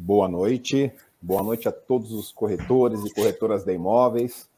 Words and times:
Boa 0.00 0.28
noite. 0.28 0.92
Boa 1.20 1.42
noite 1.42 1.68
a 1.68 1.72
todos 1.72 2.12
os 2.12 2.30
corretores 2.30 3.04
e 3.04 3.12
corretoras 3.12 3.64
de 3.64 3.74
imóveis. 3.74 4.48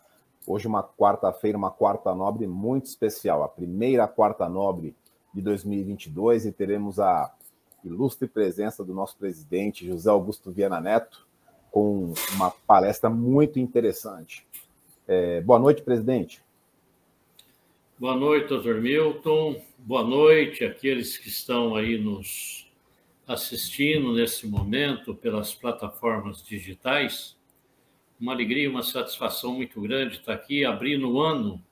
Hoje, 0.47 0.67
uma 0.67 0.83
quarta-feira, 0.83 1.57
uma 1.57 1.71
quarta 1.71 2.15
nobre 2.15 2.47
muito 2.47 2.87
especial, 2.87 3.43
a 3.43 3.48
primeira 3.48 4.07
quarta 4.07 4.47
nobre 4.51 4.95
de 5.33 5.41
2022, 5.41 6.45
e 6.45 6.53
teremos 6.53 7.01
a 7.01 7.34
ilustre 7.83 8.29
presença 8.29 8.84
do 8.84 8.93
nosso 8.93 9.17
presidente 9.17 9.87
José 9.87 10.11
Augusto 10.11 10.51
Viana 10.51 10.79
Neto, 10.79 11.27
com 11.70 12.12
uma 12.34 12.51
palestra 12.51 13.09
muito 13.09 13.59
interessante. 13.59 14.47
É, 15.09 15.41
boa 15.41 15.59
noite, 15.59 15.81
presidente. 15.81 16.43
Boa 17.98 18.15
noite, 18.15 18.48
doutor 18.48 18.75
Milton. 18.75 19.59
Boa 19.79 20.05
noite 20.05 20.67
àqueles 20.67 21.17
que 21.17 21.29
estão 21.29 21.75
aí 21.75 21.97
nos 21.97 22.59
assistindo 23.30 24.12
nesse 24.12 24.45
momento 24.45 25.15
pelas 25.15 25.55
plataformas 25.55 26.43
digitais. 26.43 27.39
Uma 28.20 28.33
alegria 28.33 28.65
e 28.65 28.69
uma 28.69 28.83
satisfação 28.83 29.55
muito 29.55 29.81
grande 29.81 30.17
estar 30.17 30.33
aqui 30.33 30.64
abrindo 30.64 31.09
o 31.09 31.20
ano 31.20 31.64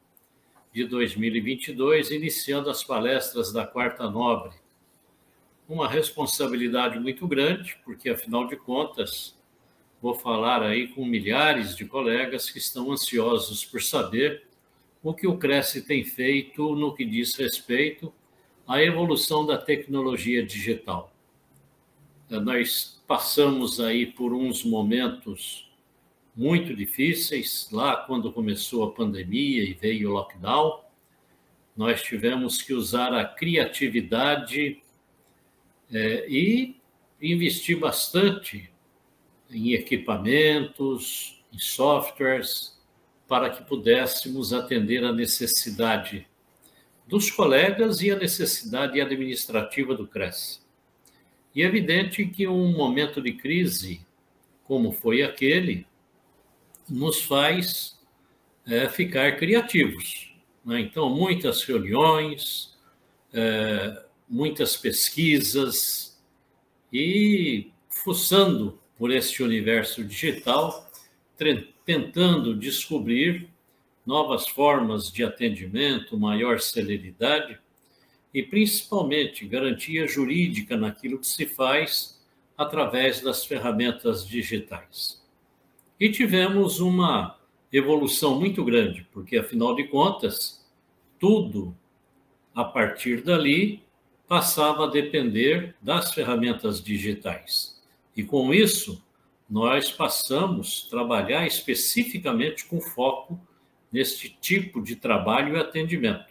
de 0.72 0.84
2022, 0.84 2.12
iniciando 2.12 2.70
as 2.70 2.84
palestras 2.84 3.52
da 3.52 3.66
Quarta 3.66 4.08
Nobre. 4.08 4.56
Uma 5.68 5.88
responsabilidade 5.88 7.00
muito 7.00 7.26
grande, 7.26 7.76
porque 7.84 8.08
afinal 8.08 8.46
de 8.46 8.54
contas, 8.54 9.36
vou 10.00 10.14
falar 10.14 10.62
aí 10.62 10.86
com 10.86 11.04
milhares 11.04 11.74
de 11.74 11.84
colegas 11.84 12.48
que 12.48 12.58
estão 12.58 12.92
ansiosos 12.92 13.64
por 13.64 13.82
saber 13.82 14.44
o 15.02 15.12
que 15.12 15.26
o 15.26 15.36
Cresce 15.36 15.84
tem 15.84 16.04
feito 16.04 16.76
no 16.76 16.94
que 16.94 17.04
diz 17.04 17.34
respeito 17.34 18.14
à 18.64 18.80
evolução 18.80 19.44
da 19.44 19.58
tecnologia 19.58 20.46
digital. 20.46 21.17
Nós 22.28 23.02
passamos 23.06 23.80
aí 23.80 24.06
por 24.06 24.34
uns 24.34 24.62
momentos 24.64 25.68
muito 26.36 26.76
difíceis, 26.76 27.68
lá 27.72 27.96
quando 27.96 28.32
começou 28.32 28.84
a 28.84 28.92
pandemia 28.92 29.64
e 29.64 29.72
veio 29.72 30.10
o 30.10 30.12
lockdown, 30.12 30.84
nós 31.76 32.02
tivemos 32.02 32.62
que 32.62 32.72
usar 32.72 33.12
a 33.12 33.24
criatividade 33.24 34.82
é, 35.92 36.26
e 36.28 36.76
investir 37.20 37.78
bastante 37.78 38.70
em 39.50 39.72
equipamentos, 39.72 41.42
em 41.52 41.58
softwares, 41.58 42.78
para 43.26 43.50
que 43.50 43.64
pudéssemos 43.64 44.52
atender 44.52 45.04
a 45.04 45.12
necessidade 45.12 46.26
dos 47.06 47.30
colegas 47.30 48.00
e 48.00 48.10
a 48.10 48.16
necessidade 48.16 49.00
administrativa 49.00 49.94
do 49.94 50.06
CRES. 50.06 50.67
E 51.58 51.62
é 51.64 51.66
evidente 51.66 52.24
que 52.24 52.46
um 52.46 52.70
momento 52.70 53.20
de 53.20 53.32
crise, 53.32 54.06
como 54.62 54.92
foi 54.92 55.24
aquele, 55.24 55.84
nos 56.88 57.20
faz 57.22 57.98
é, 58.64 58.88
ficar 58.88 59.36
criativos. 59.36 60.32
Né? 60.64 60.78
Então, 60.82 61.10
muitas 61.10 61.64
reuniões, 61.64 62.78
é, 63.32 64.04
muitas 64.28 64.76
pesquisas 64.76 66.16
e 66.92 67.72
fuçando 67.90 68.78
por 68.96 69.10
este 69.10 69.42
universo 69.42 70.04
digital, 70.04 70.88
tentando 71.84 72.54
descobrir 72.54 73.48
novas 74.06 74.46
formas 74.46 75.10
de 75.10 75.24
atendimento, 75.24 76.16
maior 76.16 76.60
celeridade 76.60 77.58
e, 78.32 78.42
principalmente, 78.42 79.46
garantia 79.46 80.06
jurídica 80.06 80.76
naquilo 80.76 81.18
que 81.18 81.26
se 81.26 81.46
faz 81.46 82.20
através 82.56 83.20
das 83.20 83.44
ferramentas 83.44 84.26
digitais. 84.26 85.22
E 85.98 86.10
tivemos 86.10 86.80
uma 86.80 87.38
evolução 87.72 88.38
muito 88.38 88.64
grande, 88.64 89.06
porque, 89.12 89.36
afinal 89.36 89.74
de 89.74 89.84
contas, 89.84 90.66
tudo 91.18 91.76
a 92.54 92.64
partir 92.64 93.22
dali 93.22 93.82
passava 94.26 94.84
a 94.84 94.90
depender 94.90 95.74
das 95.80 96.12
ferramentas 96.12 96.82
digitais. 96.82 97.80
E 98.16 98.22
com 98.22 98.52
isso, 98.52 99.02
nós 99.48 99.90
passamos 99.90 100.86
a 100.86 100.90
trabalhar 100.90 101.46
especificamente 101.46 102.66
com 102.66 102.80
foco 102.80 103.40
neste 103.90 104.28
tipo 104.28 104.82
de 104.82 104.96
trabalho 104.96 105.56
e 105.56 105.60
atendimento. 105.60 106.27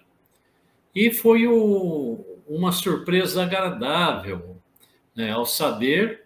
E 0.99 1.13
foi 1.13 1.45
o, 1.45 2.25
uma 2.47 2.71
surpresa 2.71 3.43
agradável 3.43 4.57
né, 5.15 5.29
ao 5.29 5.45
saber 5.45 6.23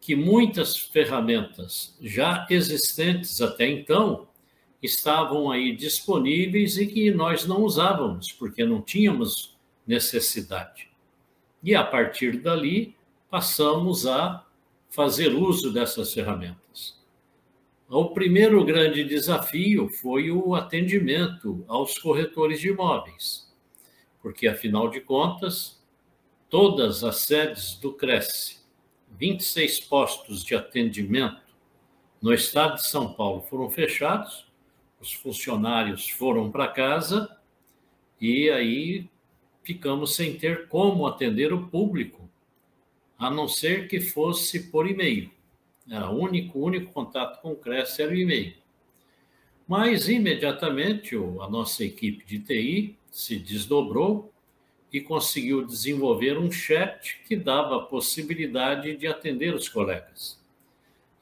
que 0.00 0.14
muitas 0.14 0.76
ferramentas 0.76 1.98
já 2.00 2.46
existentes 2.48 3.40
até 3.40 3.68
então 3.68 4.28
estavam 4.80 5.50
aí 5.50 5.74
disponíveis 5.74 6.78
e 6.78 6.86
que 6.86 7.10
nós 7.10 7.44
não 7.44 7.62
usávamos, 7.62 8.30
porque 8.30 8.64
não 8.64 8.80
tínhamos 8.80 9.58
necessidade. 9.84 10.88
E 11.60 11.74
a 11.74 11.82
partir 11.82 12.38
dali, 12.38 12.94
passamos 13.28 14.06
a 14.06 14.46
fazer 14.90 15.34
uso 15.34 15.72
dessas 15.72 16.14
ferramentas. 16.14 17.02
O 17.88 18.10
primeiro 18.10 18.64
grande 18.64 19.02
desafio 19.02 19.88
foi 19.88 20.30
o 20.30 20.54
atendimento 20.54 21.64
aos 21.66 21.98
corretores 21.98 22.60
de 22.60 22.68
imóveis, 22.68 23.43
porque, 24.24 24.48
afinal 24.48 24.88
de 24.88 25.02
contas, 25.02 25.84
todas 26.48 27.04
as 27.04 27.16
sedes 27.24 27.74
do 27.74 27.92
Cresce, 27.92 28.56
26 29.18 29.80
postos 29.80 30.42
de 30.42 30.54
atendimento 30.54 31.42
no 32.22 32.32
estado 32.32 32.76
de 32.76 32.86
São 32.86 33.12
Paulo 33.12 33.42
foram 33.42 33.68
fechados, 33.68 34.50
os 34.98 35.12
funcionários 35.12 36.08
foram 36.08 36.50
para 36.50 36.68
casa 36.68 37.36
e 38.18 38.48
aí 38.48 39.10
ficamos 39.62 40.16
sem 40.16 40.38
ter 40.38 40.68
como 40.68 41.06
atender 41.06 41.52
o 41.52 41.68
público 41.68 42.26
a 43.18 43.30
não 43.30 43.46
ser 43.46 43.88
que 43.88 44.00
fosse 44.00 44.70
por 44.70 44.88
e-mail. 44.88 45.30
Era 45.86 46.08
o 46.08 46.18
único, 46.18 46.58
único 46.60 46.90
contato 46.94 47.42
com 47.42 47.52
o 47.52 47.56
Cresce 47.56 48.00
era 48.00 48.10
o 48.10 48.16
e-mail. 48.16 48.54
Mas, 49.68 50.08
imediatamente, 50.08 51.14
a 51.14 51.46
nossa 51.50 51.84
equipe 51.84 52.24
de 52.24 52.38
TI 52.38 52.98
se 53.14 53.38
desdobrou 53.38 54.34
e 54.92 55.00
conseguiu 55.00 55.64
desenvolver 55.64 56.36
um 56.36 56.50
chat 56.50 57.22
que 57.28 57.36
dava 57.36 57.76
a 57.76 57.86
possibilidade 57.86 58.96
de 58.96 59.06
atender 59.06 59.54
os 59.54 59.68
colegas. 59.68 60.42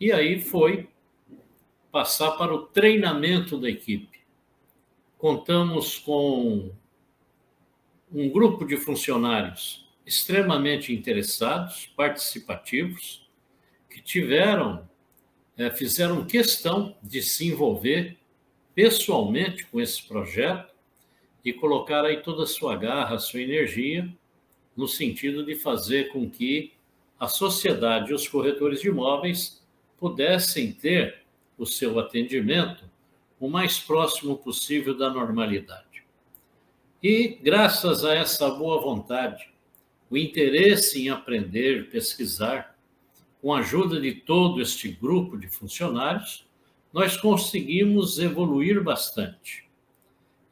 E 0.00 0.10
aí 0.10 0.40
foi 0.40 0.88
passar 1.90 2.30
para 2.32 2.54
o 2.54 2.64
treinamento 2.64 3.60
da 3.60 3.68
equipe. 3.68 4.20
Contamos 5.18 5.98
com 5.98 6.72
um 8.10 8.30
grupo 8.30 8.64
de 8.64 8.78
funcionários 8.78 9.86
extremamente 10.06 10.94
interessados, 10.94 11.92
participativos, 11.94 13.28
que 13.90 14.00
tiveram, 14.00 14.88
é, 15.58 15.68
fizeram 15.70 16.24
questão 16.24 16.96
de 17.02 17.20
se 17.20 17.48
envolver 17.48 18.16
pessoalmente 18.74 19.66
com 19.66 19.78
esse 19.78 20.02
projeto 20.08 20.71
e 21.44 21.52
colocar 21.52 22.04
aí 22.04 22.22
toda 22.22 22.44
a 22.44 22.46
sua 22.46 22.76
garra, 22.76 23.18
sua 23.18 23.40
energia, 23.40 24.08
no 24.76 24.86
sentido 24.86 25.44
de 25.44 25.54
fazer 25.54 26.12
com 26.12 26.30
que 26.30 26.72
a 27.18 27.28
sociedade 27.28 28.10
e 28.10 28.14
os 28.14 28.26
corretores 28.26 28.80
de 28.80 28.88
imóveis 28.88 29.62
pudessem 29.98 30.72
ter 30.72 31.22
o 31.58 31.66
seu 31.66 31.98
atendimento 31.98 32.90
o 33.38 33.48
mais 33.48 33.78
próximo 33.78 34.36
possível 34.36 34.96
da 34.96 35.10
normalidade. 35.10 36.04
E, 37.02 37.38
graças 37.42 38.04
a 38.04 38.14
essa 38.14 38.48
boa 38.50 38.80
vontade, 38.80 39.52
o 40.08 40.16
interesse 40.16 41.02
em 41.02 41.08
aprender, 41.08 41.90
pesquisar, 41.90 42.78
com 43.40 43.52
a 43.52 43.58
ajuda 43.58 44.00
de 44.00 44.14
todo 44.14 44.62
este 44.62 44.88
grupo 44.88 45.36
de 45.36 45.48
funcionários, 45.48 46.46
nós 46.92 47.16
conseguimos 47.16 48.20
evoluir 48.20 48.80
bastante. 48.80 49.68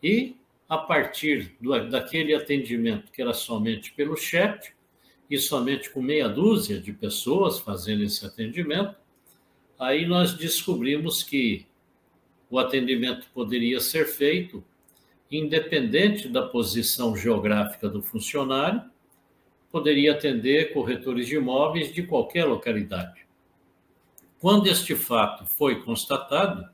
E, 0.03 0.35
a 0.71 0.79
partir 0.79 1.57
do, 1.61 1.91
daquele 1.91 2.33
atendimento 2.33 3.11
que 3.11 3.21
era 3.21 3.35
somente 3.35 3.93
pelo 3.93 4.17
chat, 4.17 4.73
e 5.29 5.37
somente 5.37 5.91
com 5.91 6.01
meia 6.01 6.29
dúzia 6.29 6.81
de 6.81 6.93
pessoas 6.93 7.59
fazendo 7.59 8.05
esse 8.05 8.25
atendimento, 8.25 8.95
aí 9.79 10.07
nós 10.07 10.35
descobrimos 10.35 11.25
que 11.25 11.67
o 12.49 12.59
atendimento 12.59 13.27
poderia 13.35 13.81
ser 13.81 14.07
feito 14.07 14.63
independente 15.31 16.29
da 16.29 16.43
posição 16.43 17.17
geográfica 17.17 17.89
do 17.89 18.03
funcionário, 18.03 18.83
poderia 19.71 20.13
atender 20.13 20.73
corretores 20.73 21.29
de 21.29 21.37
imóveis 21.37 21.93
de 21.93 22.03
qualquer 22.03 22.45
localidade. 22.45 23.25
Quando 24.41 24.67
este 24.67 24.97
fato 24.97 25.47
foi 25.47 25.83
constatado, 25.83 26.69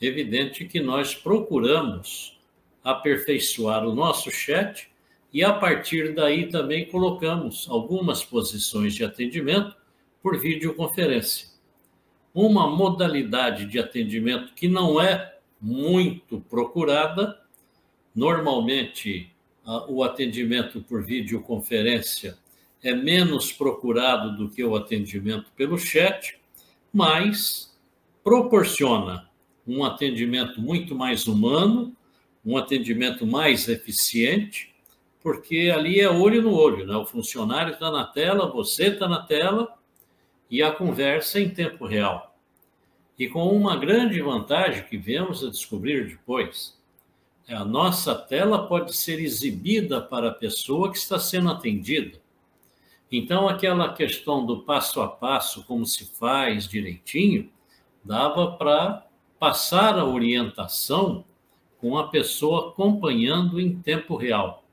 é 0.00 0.06
evidente 0.06 0.64
que 0.64 0.80
nós 0.80 1.14
procuramos 1.14 2.39
aperfeiçoar 2.82 3.86
o 3.86 3.94
nosso 3.94 4.30
chat 4.30 4.90
e 5.32 5.44
a 5.44 5.52
partir 5.52 6.14
daí 6.14 6.48
também 6.48 6.86
colocamos 6.86 7.66
algumas 7.68 8.24
posições 8.24 8.94
de 8.94 9.04
atendimento 9.04 9.76
por 10.22 10.38
videoconferência. 10.38 11.48
Uma 12.34 12.68
modalidade 12.68 13.66
de 13.66 13.78
atendimento 13.78 14.54
que 14.54 14.68
não 14.68 15.00
é 15.00 15.36
muito 15.60 16.40
procurada, 16.48 17.40
normalmente 18.14 19.32
o 19.88 20.02
atendimento 20.02 20.80
por 20.82 21.04
videoconferência 21.04 22.38
é 22.82 22.94
menos 22.94 23.52
procurado 23.52 24.36
do 24.36 24.48
que 24.48 24.64
o 24.64 24.74
atendimento 24.74 25.50
pelo 25.54 25.78
chat, 25.78 26.38
mas 26.92 27.78
proporciona 28.24 29.28
um 29.66 29.84
atendimento 29.84 30.60
muito 30.60 30.94
mais 30.94 31.26
humano, 31.26 31.94
um 32.44 32.56
atendimento 32.56 33.26
mais 33.26 33.68
eficiente, 33.68 34.74
porque 35.22 35.72
ali 35.74 36.00
é 36.00 36.08
olho 36.08 36.42
no 36.42 36.54
olho, 36.54 36.86
né? 36.86 36.96
O 36.96 37.04
funcionário 37.04 37.74
está 37.74 37.90
na 37.90 38.04
tela, 38.04 38.50
você 38.50 38.86
está 38.86 39.06
na 39.06 39.22
tela 39.22 39.74
e 40.50 40.62
a 40.62 40.72
conversa 40.72 41.38
é 41.38 41.42
em 41.42 41.50
tempo 41.50 41.86
real. 41.86 42.34
E 43.18 43.28
com 43.28 43.48
uma 43.48 43.76
grande 43.76 44.20
vantagem 44.22 44.84
que 44.84 44.96
viemos 44.96 45.44
a 45.44 45.50
descobrir 45.50 46.08
depois, 46.08 46.78
é 47.46 47.54
a 47.54 47.64
nossa 47.64 48.14
tela 48.14 48.66
pode 48.66 48.96
ser 48.96 49.20
exibida 49.20 50.00
para 50.00 50.28
a 50.30 50.34
pessoa 50.34 50.90
que 50.90 50.96
está 50.96 51.18
sendo 51.18 51.50
atendida. 51.50 52.18
Então, 53.12 53.48
aquela 53.48 53.92
questão 53.92 54.46
do 54.46 54.62
passo 54.62 55.00
a 55.00 55.08
passo, 55.08 55.64
como 55.64 55.84
se 55.84 56.06
faz 56.14 56.68
direitinho, 56.68 57.50
dava 58.04 58.52
para 58.52 59.04
passar 59.38 59.98
a 59.98 60.04
orientação 60.04 61.24
com 61.80 61.96
a 61.96 62.08
pessoa 62.08 62.68
acompanhando 62.68 63.58
em 63.58 63.80
tempo 63.80 64.16
real. 64.16 64.64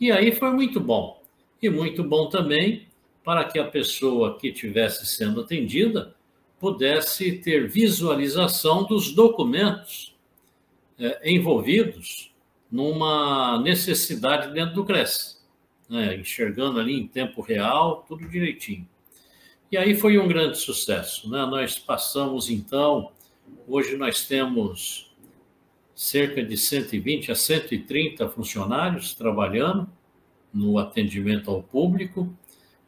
E 0.00 0.10
aí 0.10 0.32
foi 0.32 0.50
muito 0.50 0.80
bom. 0.80 1.22
E 1.62 1.68
muito 1.68 2.02
bom 2.04 2.28
também 2.28 2.86
para 3.24 3.44
que 3.44 3.58
a 3.58 3.64
pessoa 3.64 4.38
que 4.38 4.48
estivesse 4.48 5.06
sendo 5.06 5.42
atendida 5.42 6.14
pudesse 6.58 7.32
ter 7.38 7.68
visualização 7.68 8.84
dos 8.84 9.12
documentos 9.12 10.16
é, 10.98 11.30
envolvidos 11.30 12.32
numa 12.70 13.60
necessidade 13.60 14.52
dentro 14.52 14.74
do 14.74 14.84
CRES, 14.84 15.44
né? 15.88 16.16
enxergando 16.16 16.80
ali 16.80 16.98
em 16.98 17.06
tempo 17.06 17.40
real, 17.40 18.04
tudo 18.06 18.28
direitinho. 18.28 18.88
E 19.70 19.76
aí 19.76 19.94
foi 19.94 20.18
um 20.18 20.26
grande 20.26 20.58
sucesso. 20.58 21.30
Né? 21.30 21.44
Nós 21.46 21.78
passamos, 21.78 22.50
então, 22.50 23.12
hoje 23.66 23.96
nós 23.96 24.26
temos 24.26 25.07
cerca 25.98 26.44
de 26.44 26.56
120 26.56 27.32
a 27.32 27.34
130 27.34 28.28
funcionários 28.28 29.16
trabalhando 29.16 29.90
no 30.54 30.78
atendimento 30.78 31.50
ao 31.50 31.60
público, 31.60 32.32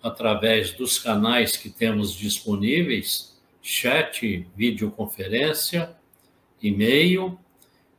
através 0.01 0.73
dos 0.75 0.97
canais 0.97 1.57
que 1.57 1.69
temos 1.69 2.15
disponíveis 2.15 3.37
chat, 3.61 4.47
videoconferência, 4.55 5.91
e-mail, 6.63 7.37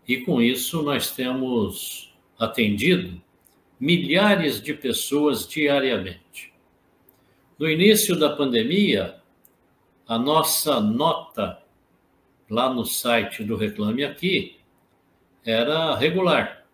e 0.07 0.21
com 0.21 0.41
isso 0.41 0.81
nós 0.81 1.11
temos 1.11 2.13
atendido 2.39 3.21
milhares 3.77 4.61
de 4.61 4.73
pessoas 4.73 5.45
diariamente. 5.45 6.53
No 7.59 7.69
início 7.69 8.17
da 8.17 8.29
pandemia, 8.29 9.17
a 10.07 10.17
nossa 10.17 10.79
nota 10.79 11.61
lá 12.49 12.73
no 12.73 12.85
site 12.85 13.43
do 13.43 13.57
Reclame 13.57 14.05
Aqui 14.05 14.60
era 15.45 15.95
regular. 15.95 16.65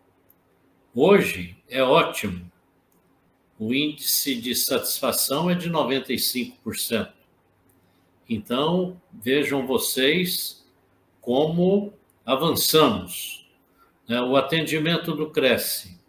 Hoje 0.93 1.57
é 1.69 1.81
ótimo. 1.81 2.51
O 3.59 3.73
índice 3.73 4.35
de 4.35 4.55
satisfação 4.55 5.49
é 5.49 5.55
de 5.55 5.69
95%. 5.69 7.11
Então, 8.29 9.01
vejam 9.11 9.65
vocês 9.65 10.65
como 11.21 11.93
avançamos. 12.25 13.49
Né? 14.07 14.21
O 14.21 14.35
atendimento 14.35 15.13
do 15.13 15.29
Cresce, 15.29 15.99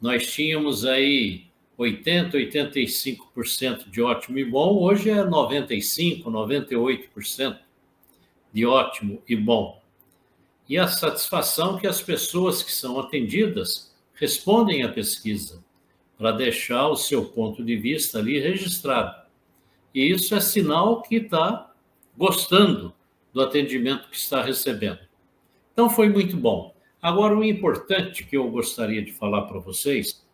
nós 0.00 0.30
tínhamos 0.32 0.84
aí 0.84 1.46
80%, 1.78 2.32
85% 2.32 3.88
de 3.88 4.02
ótimo 4.02 4.38
e 4.38 4.44
bom, 4.44 4.78
hoje 4.78 5.10
é 5.10 5.24
95%, 5.24 6.24
98% 6.24 7.58
de 8.52 8.66
ótimo 8.66 9.22
e 9.28 9.34
bom. 9.34 9.79
E 10.70 10.78
a 10.78 10.86
satisfação 10.86 11.76
que 11.76 11.86
as 11.88 12.00
pessoas 12.00 12.62
que 12.62 12.70
são 12.70 13.00
atendidas 13.00 13.92
respondem 14.14 14.84
à 14.84 14.88
pesquisa, 14.88 15.64
para 16.16 16.30
deixar 16.30 16.86
o 16.86 16.94
seu 16.94 17.24
ponto 17.24 17.64
de 17.64 17.76
vista 17.76 18.20
ali 18.20 18.38
registrado. 18.38 19.26
E 19.92 20.08
isso 20.08 20.32
é 20.32 20.38
sinal 20.38 21.02
que 21.02 21.16
está 21.16 21.72
gostando 22.16 22.94
do 23.32 23.40
atendimento 23.40 24.08
que 24.08 24.16
está 24.16 24.42
recebendo. 24.42 25.00
Então 25.72 25.90
foi 25.90 26.08
muito 26.08 26.36
bom. 26.36 26.72
Agora, 27.02 27.36
o 27.36 27.42
importante 27.42 28.22
que 28.22 28.36
eu 28.36 28.48
gostaria 28.48 29.02
de 29.02 29.12
falar 29.12 29.42
para 29.42 29.58
vocês 29.58 30.24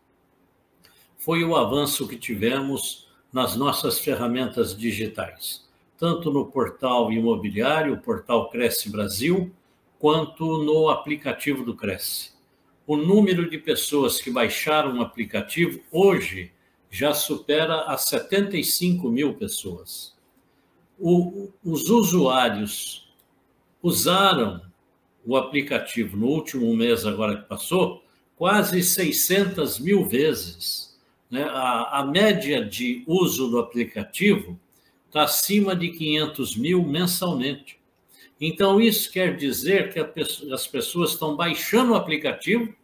foi 1.17 1.45
o 1.45 1.57
avanço 1.57 2.07
que 2.07 2.17
tivemos 2.19 3.09
nas 3.33 3.57
nossas 3.57 3.99
ferramentas 3.99 4.77
digitais, 4.77 5.67
tanto 5.97 6.31
no 6.31 6.45
portal 6.45 7.11
imobiliário, 7.11 7.95
o 7.95 8.03
portal 8.03 8.51
Cresce 8.51 8.91
Brasil, 8.91 9.51
quanto 10.07 10.63
no 10.63 10.89
aplicativo 10.89 11.65
do 11.65 11.75
Cresce. 11.75 12.31
O 12.87 12.97
número 12.97 13.51
de 13.51 13.59
pessoas 13.59 14.21
que 14.21 14.31
baixaram 14.31 14.97
o 14.97 15.03
aplicativo 15.03 15.83
hoje 15.91 16.53
já 16.89 17.13
supera 17.13 17.81
as 17.87 18.03
75 18.03 19.11
mil 19.11 19.35
pessoas. 19.35 20.17
O, 20.97 21.49
os 21.65 21.91
usuários 21.91 23.13
usaram 23.83 24.63
o 25.25 25.37
aplicativo 25.37 26.17
no 26.17 26.29
último 26.29 26.73
mês, 26.77 27.05
agora 27.05 27.39
que 27.39 27.49
passou, 27.49 28.05
quase 28.37 28.85
600 28.85 29.81
mil 29.81 30.05
vezes. 30.05 30.97
Né? 31.29 31.43
A, 31.43 31.99
a 31.99 32.07
média 32.07 32.65
de 32.65 33.03
uso 33.09 33.49
do 33.49 33.59
aplicativo 33.59 34.57
está 35.09 35.25
acima 35.25 35.75
de 35.75 35.89
500 35.89 36.57
mil 36.57 36.85
mensalmente. 36.85 37.81
Então, 38.41 38.81
isso 38.81 39.11
quer 39.11 39.37
dizer 39.37 39.93
que 39.93 39.99
as 40.53 40.67
pessoas 40.67 41.13
estão 41.13 41.37
baixando 41.37 41.93
o 41.93 41.97
aplicativo 41.97 42.75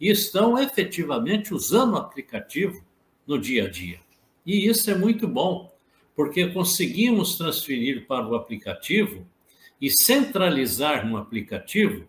e 0.00 0.08
estão 0.08 0.58
efetivamente 0.58 1.52
usando 1.52 1.94
o 1.94 1.98
aplicativo 1.98 2.84
no 3.26 3.38
dia 3.38 3.64
a 3.64 3.68
dia. 3.68 4.00
E 4.46 4.66
isso 4.66 4.90
é 4.90 4.94
muito 4.94 5.26
bom, 5.26 5.70
porque 6.14 6.46
conseguimos 6.48 7.36
transferir 7.36 8.06
para 8.06 8.26
o 8.26 8.34
aplicativo 8.34 9.26
e 9.80 9.90
centralizar 9.90 11.08
no 11.08 11.16
aplicativo 11.16 12.08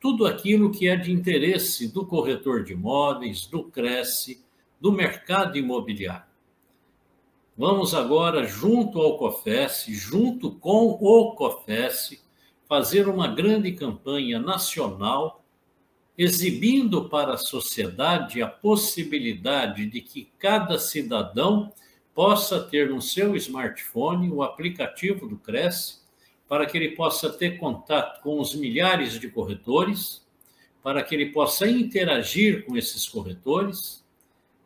tudo 0.00 0.26
aquilo 0.26 0.70
que 0.70 0.88
é 0.88 0.96
de 0.96 1.12
interesse 1.12 1.86
do 1.88 2.06
corretor 2.06 2.64
de 2.64 2.72
imóveis, 2.72 3.46
do 3.46 3.64
Cresce, 3.64 4.42
do 4.80 4.90
mercado 4.90 5.58
imobiliário. 5.58 6.30
Vamos 7.56 7.94
agora, 7.94 8.44
junto 8.44 8.98
ao 9.00 9.18
COFES, 9.18 9.84
junto 9.88 10.52
com 10.52 10.96
o 10.98 11.34
COFES, 11.34 12.24
fazer 12.70 13.08
uma 13.08 13.26
grande 13.26 13.72
campanha 13.72 14.38
nacional 14.38 15.44
exibindo 16.16 17.08
para 17.08 17.34
a 17.34 17.36
sociedade 17.36 18.40
a 18.40 18.46
possibilidade 18.46 19.86
de 19.86 20.00
que 20.00 20.30
cada 20.38 20.78
cidadão 20.78 21.72
possa 22.14 22.60
ter 22.62 22.88
no 22.88 23.02
seu 23.02 23.34
smartphone 23.34 24.30
o 24.30 24.40
aplicativo 24.40 25.26
do 25.26 25.36
Cresce, 25.36 25.98
para 26.48 26.64
que 26.64 26.78
ele 26.78 26.90
possa 26.90 27.28
ter 27.28 27.58
contato 27.58 28.22
com 28.22 28.38
os 28.38 28.54
milhares 28.54 29.18
de 29.18 29.28
corretores, 29.28 30.24
para 30.80 31.02
que 31.02 31.12
ele 31.12 31.32
possa 31.32 31.66
interagir 31.68 32.64
com 32.64 32.76
esses 32.76 33.08
corretores 33.08 34.06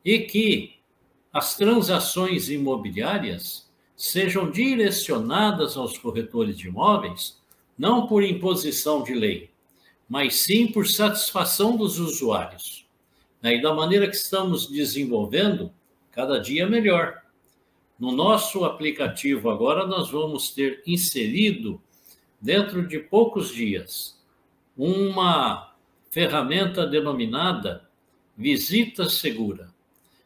e 0.04 0.18
que 0.18 0.74
as 1.32 1.56
transações 1.56 2.50
imobiliárias 2.50 3.72
sejam 3.96 4.50
direcionadas 4.50 5.74
aos 5.74 5.96
corretores 5.96 6.58
de 6.58 6.68
imóveis, 6.68 7.42
não 7.76 8.06
por 8.06 8.22
imposição 8.22 9.02
de 9.02 9.14
lei, 9.14 9.50
mas 10.08 10.42
sim 10.42 10.66
por 10.66 10.86
satisfação 10.86 11.76
dos 11.76 11.98
usuários. 11.98 12.86
Né? 13.42 13.56
E 13.56 13.62
da 13.62 13.74
maneira 13.74 14.08
que 14.08 14.16
estamos 14.16 14.68
desenvolvendo, 14.68 15.72
cada 16.10 16.38
dia 16.38 16.66
melhor. 16.66 17.22
No 17.98 18.12
nosso 18.12 18.64
aplicativo 18.64 19.50
agora 19.50 19.86
nós 19.86 20.10
vamos 20.10 20.50
ter 20.50 20.82
inserido 20.86 21.80
dentro 22.40 22.86
de 22.86 22.98
poucos 22.98 23.50
dias 23.50 24.22
uma 24.76 25.74
ferramenta 26.10 26.86
denominada 26.86 27.88
Visita 28.36 29.08
Segura, 29.08 29.72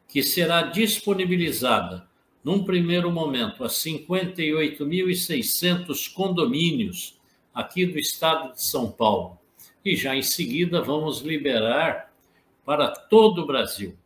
que 0.08 0.22
será 0.22 0.62
disponibilizada 0.62 2.08
num 2.42 2.64
primeiro 2.64 3.12
momento 3.12 3.62
a 3.62 3.68
58.600 3.68 6.10
condomínios 6.12 7.17
aqui 7.58 7.84
do 7.84 7.98
estado 7.98 8.52
de 8.52 8.62
São 8.62 8.88
Paulo. 8.88 9.36
E 9.84 9.96
já 9.96 10.14
em 10.14 10.22
seguida 10.22 10.80
vamos 10.80 11.22
liberar 11.22 12.14
para 12.64 12.88
todo 12.88 13.42
o 13.42 13.46
Brasil, 13.46 13.98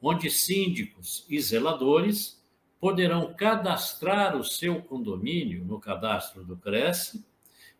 onde 0.00 0.30
síndicos 0.30 1.26
e 1.28 1.38
zeladores 1.38 2.42
poderão 2.80 3.34
cadastrar 3.34 4.34
o 4.34 4.42
seu 4.42 4.80
condomínio 4.80 5.66
no 5.66 5.78
cadastro 5.78 6.42
do 6.42 6.56
Cresce 6.56 7.22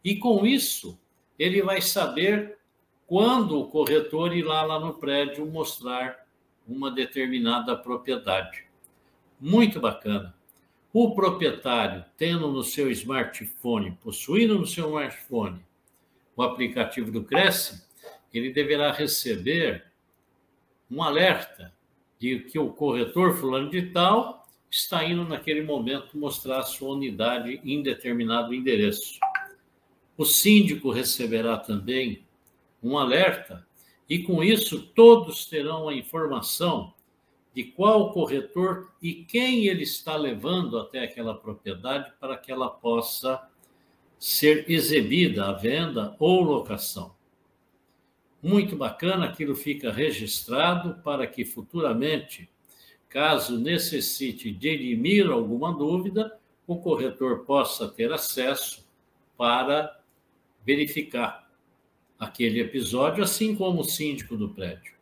e 0.05 0.17
com 0.17 0.45
isso 0.45 1.00
ele 1.38 1.62
vai 1.62 1.81
saber 1.81 2.59
quando 3.07 3.59
o 3.59 3.69
corretor 3.69 4.37
irá 4.37 4.62
lá 4.62 4.79
no 4.79 4.93
prédio 4.93 5.47
mostrar 5.47 6.27
uma 6.67 6.91
determinada 6.91 7.75
propriedade. 7.75 8.67
Muito 9.41 9.81
bacana. 9.81 10.38
O 10.92 11.14
proprietário, 11.14 12.04
tendo 12.16 12.50
no 12.50 12.62
seu 12.62 12.90
smartphone, 12.90 13.99
possuindo 14.02 14.59
no 14.59 14.66
seu 14.66 14.87
smartphone 14.87 15.61
o 16.35 16.42
aplicativo 16.42 17.11
do 17.11 17.25
Cresce, 17.25 17.85
ele 18.33 18.52
deverá 18.52 18.92
receber 18.92 19.85
um 20.90 21.02
alerta 21.02 21.73
de 22.18 22.40
que 22.40 22.59
o 22.59 22.71
corretor 22.71 23.37
fulano 23.37 23.71
de 23.71 23.90
tal 23.90 24.47
está 24.71 25.04
indo 25.04 25.25
naquele 25.25 25.62
momento 25.62 26.18
mostrar 26.18 26.62
sua 26.62 26.95
unidade 26.95 27.61
em 27.64 27.83
determinado 27.83 28.54
endereço. 28.54 29.18
O 30.16 30.25
síndico 30.25 30.90
receberá 30.90 31.57
também 31.57 32.25
um 32.83 32.97
alerta 32.99 33.66
e 34.09 34.21
com 34.21 34.42
isso 34.42 34.80
todos 34.95 35.47
terão 35.47 35.88
a 35.88 35.95
informação 35.95 36.92
de 37.59 37.65
qual 37.65 38.12
corretor 38.12 38.88
e 39.03 39.25
quem 39.25 39.67
ele 39.67 39.83
está 39.83 40.15
levando 40.15 40.79
até 40.79 41.00
aquela 41.00 41.35
propriedade 41.35 42.12
para 42.21 42.37
que 42.37 42.53
ela 42.53 42.71
possa 42.71 43.50
ser 44.17 44.71
exibida 44.71 45.47
à 45.47 45.53
venda 45.55 46.15
ou 46.21 46.41
locação. 46.41 47.17
Muito 48.41 48.77
bacana, 48.77 49.25
aquilo 49.25 49.57
fica 49.57 49.91
registrado 49.91 51.03
para 51.03 51.27
que 51.27 51.45
futuramente, 51.45 52.49
caso 53.09 53.59
necessite 53.59 54.53
dirimir 54.53 55.29
alguma 55.29 55.77
dúvida, 55.77 56.38
o 56.65 56.77
corretor 56.77 57.45
possa 57.45 57.88
ter 57.88 58.12
acesso 58.12 58.88
para 59.37 60.00
verificar 60.65 61.50
aquele 62.21 62.61
episódio, 62.61 63.25
assim 63.25 63.57
como 63.57 63.81
o 63.81 63.85
síndico 63.85 64.37
do 64.37 64.49
prédio. 64.49 64.98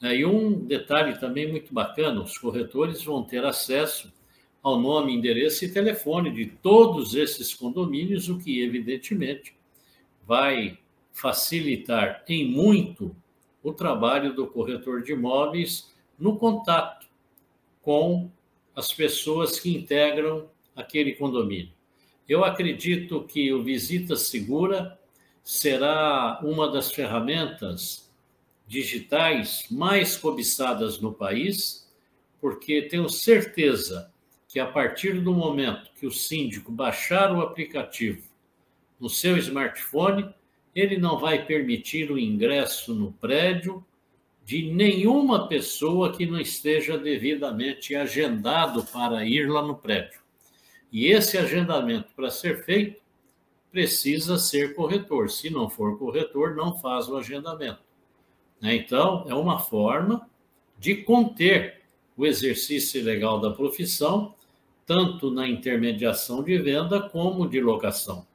E 0.00 0.24
um 0.24 0.52
detalhe 0.66 1.18
também 1.18 1.50
muito 1.50 1.74
bacana: 1.74 2.22
os 2.22 2.38
corretores 2.38 3.02
vão 3.02 3.22
ter 3.22 3.44
acesso 3.44 4.12
ao 4.62 4.78
nome, 4.78 5.14
endereço 5.14 5.64
e 5.64 5.72
telefone 5.72 6.30
de 6.30 6.46
todos 6.46 7.14
esses 7.14 7.54
condomínios, 7.54 8.28
o 8.28 8.38
que, 8.38 8.60
evidentemente, 8.60 9.54
vai 10.26 10.78
facilitar 11.12 12.22
em 12.28 12.48
muito 12.48 13.14
o 13.62 13.72
trabalho 13.72 14.34
do 14.34 14.46
corretor 14.46 15.02
de 15.02 15.12
imóveis 15.12 15.92
no 16.18 16.36
contato 16.36 17.06
com 17.82 18.30
as 18.74 18.92
pessoas 18.92 19.58
que 19.58 19.74
integram 19.74 20.48
aquele 20.76 21.14
condomínio. 21.14 21.72
Eu 22.28 22.44
acredito 22.44 23.24
que 23.24 23.52
o 23.52 23.62
Visita 23.62 24.14
Segura 24.14 24.98
será 25.42 26.40
uma 26.42 26.70
das 26.70 26.92
ferramentas 26.92 28.07
digitais 28.68 29.64
mais 29.70 30.16
cobiçadas 30.16 31.00
no 31.00 31.12
país, 31.12 31.90
porque 32.38 32.82
tenho 32.82 33.08
certeza 33.08 34.12
que 34.46 34.60
a 34.60 34.66
partir 34.66 35.20
do 35.20 35.32
momento 35.32 35.90
que 35.98 36.06
o 36.06 36.12
síndico 36.12 36.70
baixar 36.70 37.34
o 37.34 37.40
aplicativo 37.40 38.22
no 39.00 39.08
seu 39.08 39.36
smartphone, 39.38 40.32
ele 40.74 40.98
não 40.98 41.18
vai 41.18 41.44
permitir 41.44 42.12
o 42.12 42.18
ingresso 42.18 42.94
no 42.94 43.12
prédio 43.12 43.84
de 44.44 44.70
nenhuma 44.70 45.48
pessoa 45.48 46.12
que 46.12 46.26
não 46.26 46.40
esteja 46.40 46.96
devidamente 46.96 47.94
agendado 47.94 48.84
para 48.84 49.24
ir 49.24 49.48
lá 49.48 49.62
no 49.62 49.76
prédio. 49.76 50.20
E 50.90 51.06
esse 51.06 51.36
agendamento, 51.36 52.08
para 52.14 52.30
ser 52.30 52.64
feito, 52.64 53.00
precisa 53.70 54.38
ser 54.38 54.74
corretor. 54.74 55.30
Se 55.30 55.50
não 55.50 55.68
for 55.68 55.98
corretor, 55.98 56.54
não 56.54 56.78
faz 56.78 57.08
o 57.08 57.16
agendamento. 57.16 57.87
Né? 58.60 58.76
Então, 58.76 59.24
é 59.28 59.34
uma 59.34 59.58
forma 59.58 60.28
de 60.78 60.96
conter 60.96 61.82
o 62.16 62.26
exercício 62.26 63.00
ilegal 63.00 63.40
da 63.40 63.50
profissão 63.50 64.34
tanto 64.88 65.30
na 65.30 65.46
intermediação 65.46 66.42
de 66.42 66.56
venda 66.56 66.98
como 67.10 67.46
de 67.46 67.60
locação. 67.60 68.26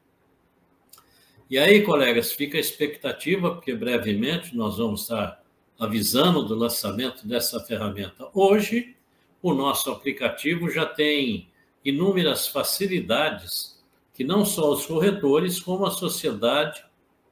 E 1.49 1.57
aí, 1.57 1.81
colegas, 1.81 2.31
fica 2.31 2.57
a 2.57 2.61
expectativa, 2.61 3.55
porque 3.55 3.73
brevemente 3.73 4.55
nós 4.55 4.77
vamos 4.77 5.01
estar 5.01 5.43
avisando 5.79 6.43
do 6.43 6.53
lançamento 6.53 7.27
dessa 7.27 7.59
ferramenta. 7.59 8.29
Hoje, 8.35 8.95
o 9.41 9.51
nosso 9.51 9.89
aplicativo 9.91 10.69
já 10.69 10.85
tem 10.85 11.49
inúmeras 11.83 12.47
facilidades 12.47 13.83
que 14.13 14.23
não 14.23 14.45
só 14.45 14.71
os 14.71 14.85
corretores, 14.85 15.59
como 15.59 15.87
a 15.87 15.91
sociedade 15.91 16.85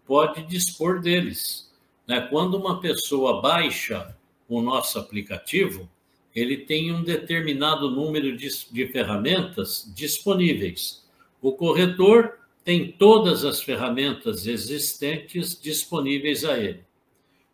pode 0.03 0.41
dispor 0.47 0.99
deles. 0.99 1.70
Né? 2.07 2.21
Quando 2.21 2.57
uma 2.57 2.79
pessoa 2.79 3.41
baixa 3.41 4.15
o 4.47 4.61
nosso 4.61 4.99
aplicativo, 4.99 5.89
ele 6.35 6.57
tem 6.57 6.93
um 6.93 7.03
determinado 7.03 7.89
número 7.89 8.35
de, 8.35 8.49
de 8.71 8.87
ferramentas 8.87 9.91
disponíveis. 9.95 11.05
O 11.41 11.53
corretor 11.53 12.39
tem 12.63 12.91
todas 12.91 13.43
as 13.43 13.61
ferramentas 13.61 14.45
existentes 14.45 15.59
disponíveis 15.59 16.45
a 16.45 16.57
ele. 16.57 16.83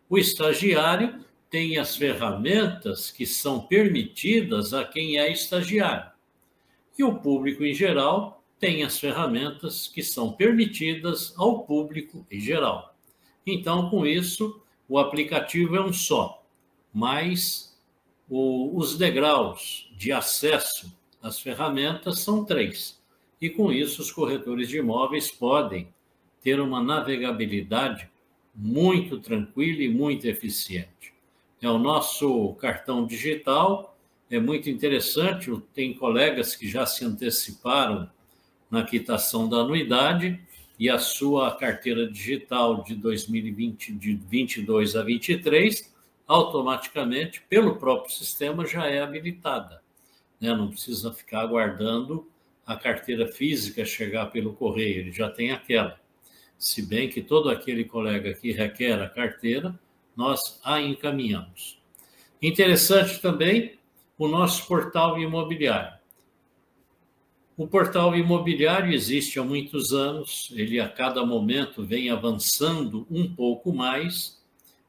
O 0.08 0.18
estagiário 0.18 1.24
tem 1.50 1.78
as 1.78 1.96
ferramentas 1.96 3.10
que 3.10 3.26
são 3.26 3.60
permitidas 3.60 4.74
a 4.74 4.84
quem 4.84 5.18
é 5.18 5.32
estagiário. 5.32 6.10
E 6.98 7.04
o 7.04 7.14
público 7.14 7.64
em 7.64 7.72
geral 7.72 8.44
tem 8.58 8.82
as 8.82 8.98
ferramentas 8.98 9.86
que 9.86 10.02
são 10.02 10.32
permitidas 10.32 11.32
ao 11.38 11.62
público 11.62 12.26
em 12.30 12.40
geral. 12.40 12.94
Então, 13.50 13.88
com 13.88 14.06
isso, 14.06 14.60
o 14.86 14.98
aplicativo 14.98 15.74
é 15.74 15.80
um 15.80 15.92
só, 15.92 16.44
mas 16.92 17.74
o, 18.28 18.76
os 18.76 18.98
degraus 18.98 19.90
de 19.96 20.12
acesso 20.12 20.94
às 21.22 21.40
ferramentas 21.40 22.20
são 22.20 22.44
três. 22.44 23.00
E 23.40 23.48
com 23.48 23.72
isso, 23.72 24.02
os 24.02 24.12
corretores 24.12 24.68
de 24.68 24.76
imóveis 24.76 25.30
podem 25.30 25.88
ter 26.42 26.60
uma 26.60 26.82
navegabilidade 26.82 28.06
muito 28.54 29.18
tranquila 29.18 29.82
e 29.82 29.88
muito 29.88 30.26
eficiente. 30.26 31.14
É 31.62 31.70
o 31.70 31.78
nosso 31.78 32.52
cartão 32.54 33.06
digital, 33.06 33.96
é 34.30 34.38
muito 34.38 34.68
interessante, 34.68 35.50
tem 35.72 35.94
colegas 35.94 36.54
que 36.54 36.68
já 36.68 36.84
se 36.84 37.02
anteciparam 37.02 38.10
na 38.70 38.84
quitação 38.84 39.48
da 39.48 39.58
anuidade 39.58 40.38
e 40.78 40.88
a 40.88 40.98
sua 40.98 41.56
carteira 41.56 42.08
digital 42.10 42.84
de 42.84 42.94
2020 42.94 43.92
de 43.94 44.14
22 44.14 44.94
a 44.94 45.02
23 45.02 45.94
automaticamente, 46.26 47.42
pelo 47.48 47.76
próprio 47.76 48.14
sistema, 48.14 48.66
já 48.66 48.86
é 48.86 49.00
habilitada. 49.00 49.82
Né? 50.40 50.54
Não 50.54 50.68
precisa 50.68 51.12
ficar 51.12 51.40
aguardando 51.40 52.28
a 52.66 52.76
carteira 52.76 53.26
física 53.26 53.84
chegar 53.84 54.26
pelo 54.26 54.52
correio, 54.52 55.00
ele 55.00 55.12
já 55.12 55.30
tem 55.30 55.50
aquela. 55.50 55.98
Se 56.58 56.82
bem 56.82 57.08
que 57.08 57.22
todo 57.22 57.48
aquele 57.48 57.84
colega 57.84 58.34
que 58.34 58.52
requer 58.52 59.00
a 59.00 59.08
carteira, 59.08 59.78
nós 60.14 60.60
a 60.62 60.80
encaminhamos. 60.80 61.80
Interessante 62.42 63.20
também 63.20 63.78
o 64.18 64.28
nosso 64.28 64.66
portal 64.66 65.18
imobiliário. 65.18 65.97
O 67.58 67.66
portal 67.66 68.14
imobiliário 68.14 68.92
existe 68.92 69.36
há 69.40 69.42
muitos 69.42 69.92
anos, 69.92 70.48
ele 70.54 70.78
a 70.78 70.88
cada 70.88 71.26
momento 71.26 71.84
vem 71.84 72.08
avançando 72.08 73.04
um 73.10 73.34
pouco 73.34 73.72
mais 73.72 74.40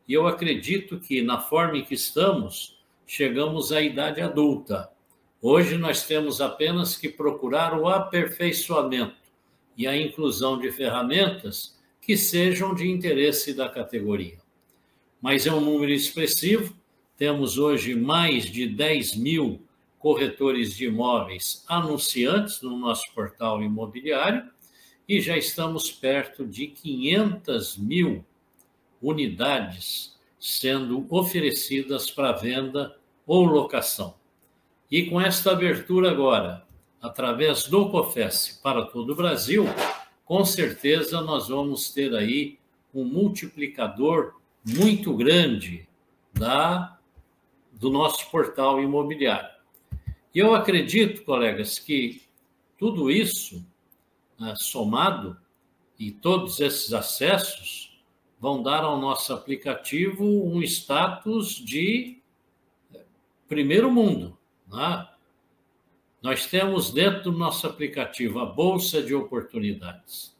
e 0.08 0.14
eu 0.14 0.28
acredito 0.28 1.00
que, 1.00 1.24
na 1.24 1.40
forma 1.40 1.80
em 1.80 1.84
que 1.84 1.96
estamos, 1.96 2.80
chegamos 3.08 3.72
à 3.72 3.82
idade 3.82 4.22
adulta. 4.22 4.88
Hoje 5.42 5.80
nós 5.80 6.06
temos 6.06 6.42
apenas 6.42 6.96
que 6.96 7.10
procurar 7.10 7.76
o 7.76 7.88
aperfeiçoamento 7.88 9.18
e 9.76 9.88
a 9.88 10.00
inclusão 10.00 10.60
de 10.60 10.72
ferramentas 10.72 11.76
que 12.00 12.16
sejam 12.16 12.76
de 12.76 12.88
interesse 12.88 13.52
da 13.52 13.68
categoria. 13.68 14.38
Mas 15.20 15.48
é 15.48 15.52
um 15.52 15.60
número 15.60 15.92
expressivo, 15.92 16.76
temos 17.18 17.58
hoje 17.58 17.96
mais 17.96 18.46
de 18.46 18.68
10 18.68 19.16
mil 19.16 19.60
corretores 20.00 20.76
de 20.76 20.86
imóveis 20.86 21.64
anunciantes 21.68 22.62
no 22.62 22.78
nosso 22.78 23.14
portal 23.14 23.62
imobiliário 23.62 24.50
e 25.08 25.20
já 25.20 25.38
estamos 25.38 25.92
perto 25.92 26.46
de 26.46 26.68
500 26.68 27.78
mil 27.78 28.26
unidades 29.02 30.18
sendo 30.40 31.06
oferecidas 31.10 32.10
para 32.10 32.32
venda 32.32 32.98
ou 33.28 33.44
locação. 33.44 34.16
E 34.90 35.06
com 35.06 35.20
esta 35.20 35.52
abertura 35.52 36.10
agora, 36.10 36.66
através 37.02 37.66
do 37.66 37.90
COFES 37.90 38.60
para 38.64 38.86
todo 38.86 39.12
o 39.12 39.16
Brasil, 39.16 39.66
com 40.26 40.46
certeza 40.46 41.22
nós 41.22 41.50
vamos 41.50 41.92
ter 41.92 42.16
aí 42.16 42.58
um 42.94 43.04
multiplicador 43.04 44.36
muito 44.66 45.16
grande 45.16 45.88
da, 46.34 46.98
do 47.74 47.90
nosso 47.90 48.30
portal 48.32 48.82
imobiliário. 48.82 49.59
E 50.34 50.40
eu 50.40 50.54
acredito, 50.54 51.24
colegas, 51.24 51.80
que 51.80 52.22
tudo 52.78 53.10
isso 53.10 53.66
né, 54.40 54.54
somado 54.56 55.38
e 55.98 56.12
todos 56.12 56.60
esses 56.60 56.94
acessos 56.94 58.02
vão 58.40 58.64
dar 58.64 58.84
ao 58.84 59.00
nosso 59.00 59.34
aplicativo 59.34 60.24
um 60.24 60.62
status 60.64 61.56
de 61.56 62.22
primeiro 63.48 63.92
mundo. 63.92 64.38
Né? 64.72 65.08
Nós 66.22 66.46
temos 66.46 66.92
dentro 66.92 67.32
do 67.32 67.38
nosso 67.38 67.68
aplicativo 67.68 68.40
a 68.40 68.46
Bolsa 68.46 69.02
de 69.02 69.14
Oportunidades. 69.14 70.38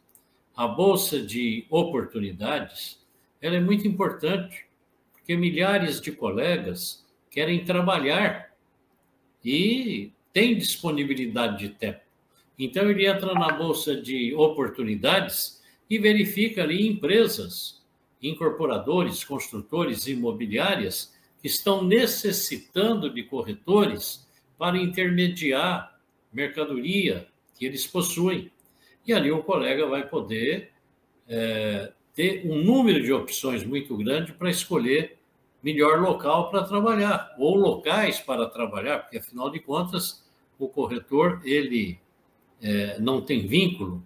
A 0.56 0.66
Bolsa 0.66 1.20
de 1.20 1.66
Oportunidades 1.68 3.00
ela 3.40 3.56
é 3.56 3.60
muito 3.60 3.88
importante, 3.88 4.66
porque 5.12 5.36
milhares 5.36 6.00
de 6.00 6.12
colegas 6.12 7.06
querem 7.30 7.64
trabalhar 7.64 8.49
e 9.44 10.12
têm 10.32 10.56
disponibilidade 10.56 11.58
de 11.58 11.68
tempo. 11.70 12.00
Então, 12.58 12.90
ele 12.90 13.06
entra 13.06 13.32
na 13.34 13.52
Bolsa 13.52 13.96
de 13.96 14.34
Oportunidades 14.34 15.62
e 15.88 15.98
verifica 15.98 16.62
ali 16.62 16.86
empresas, 16.86 17.82
incorporadores, 18.22 19.24
construtores 19.24 20.06
imobiliárias 20.06 21.14
que 21.40 21.48
estão 21.48 21.82
necessitando 21.82 23.12
de 23.12 23.22
corretores 23.22 24.28
para 24.58 24.76
intermediar 24.76 25.98
mercadoria 26.32 27.26
que 27.58 27.64
eles 27.64 27.86
possuem. 27.86 28.50
E 29.06 29.12
ali 29.12 29.32
o 29.32 29.42
colega 29.42 29.86
vai 29.86 30.06
poder 30.06 30.70
é, 31.26 31.92
ter 32.14 32.42
um 32.44 32.62
número 32.62 33.02
de 33.02 33.12
opções 33.12 33.64
muito 33.64 33.96
grande 33.96 34.32
para 34.32 34.50
escolher 34.50 35.16
melhor 35.62 36.00
local 36.00 36.50
para 36.50 36.64
trabalhar, 36.64 37.34
ou 37.38 37.56
locais 37.56 38.18
para 38.20 38.46
trabalhar, 38.46 39.00
porque 39.00 39.18
afinal 39.18 39.50
de 39.50 39.60
contas 39.60 40.24
o 40.58 40.68
corretor 40.68 41.40
ele 41.44 41.98
é, 42.62 42.98
não 42.98 43.20
tem 43.20 43.46
vínculo, 43.46 44.02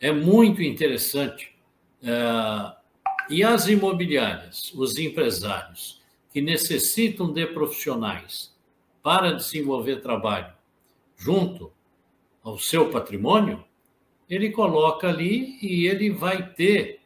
é 0.00 0.12
muito 0.12 0.62
interessante. 0.62 1.54
É, 2.02 2.84
e 3.30 3.42
as 3.42 3.68
imobiliárias, 3.68 4.72
os 4.74 4.98
empresários 4.98 6.02
que 6.32 6.40
necessitam 6.40 7.32
de 7.32 7.46
profissionais 7.46 8.54
para 9.02 9.32
desenvolver 9.32 10.00
trabalho 10.00 10.52
junto 11.16 11.72
ao 12.42 12.58
seu 12.58 12.90
patrimônio, 12.90 13.64
ele 14.28 14.50
coloca 14.50 15.08
ali 15.08 15.58
e 15.62 15.86
ele 15.86 16.10
vai 16.10 16.50
ter 16.52 17.00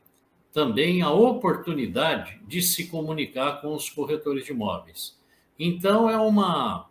também 0.58 1.02
a 1.02 1.10
oportunidade 1.12 2.40
de 2.48 2.60
se 2.60 2.88
comunicar 2.88 3.60
com 3.60 3.74
os 3.74 3.88
corretores 3.88 4.44
de 4.44 4.50
imóveis. 4.50 5.16
Então, 5.56 6.10
é 6.10 6.16
uma, 6.16 6.90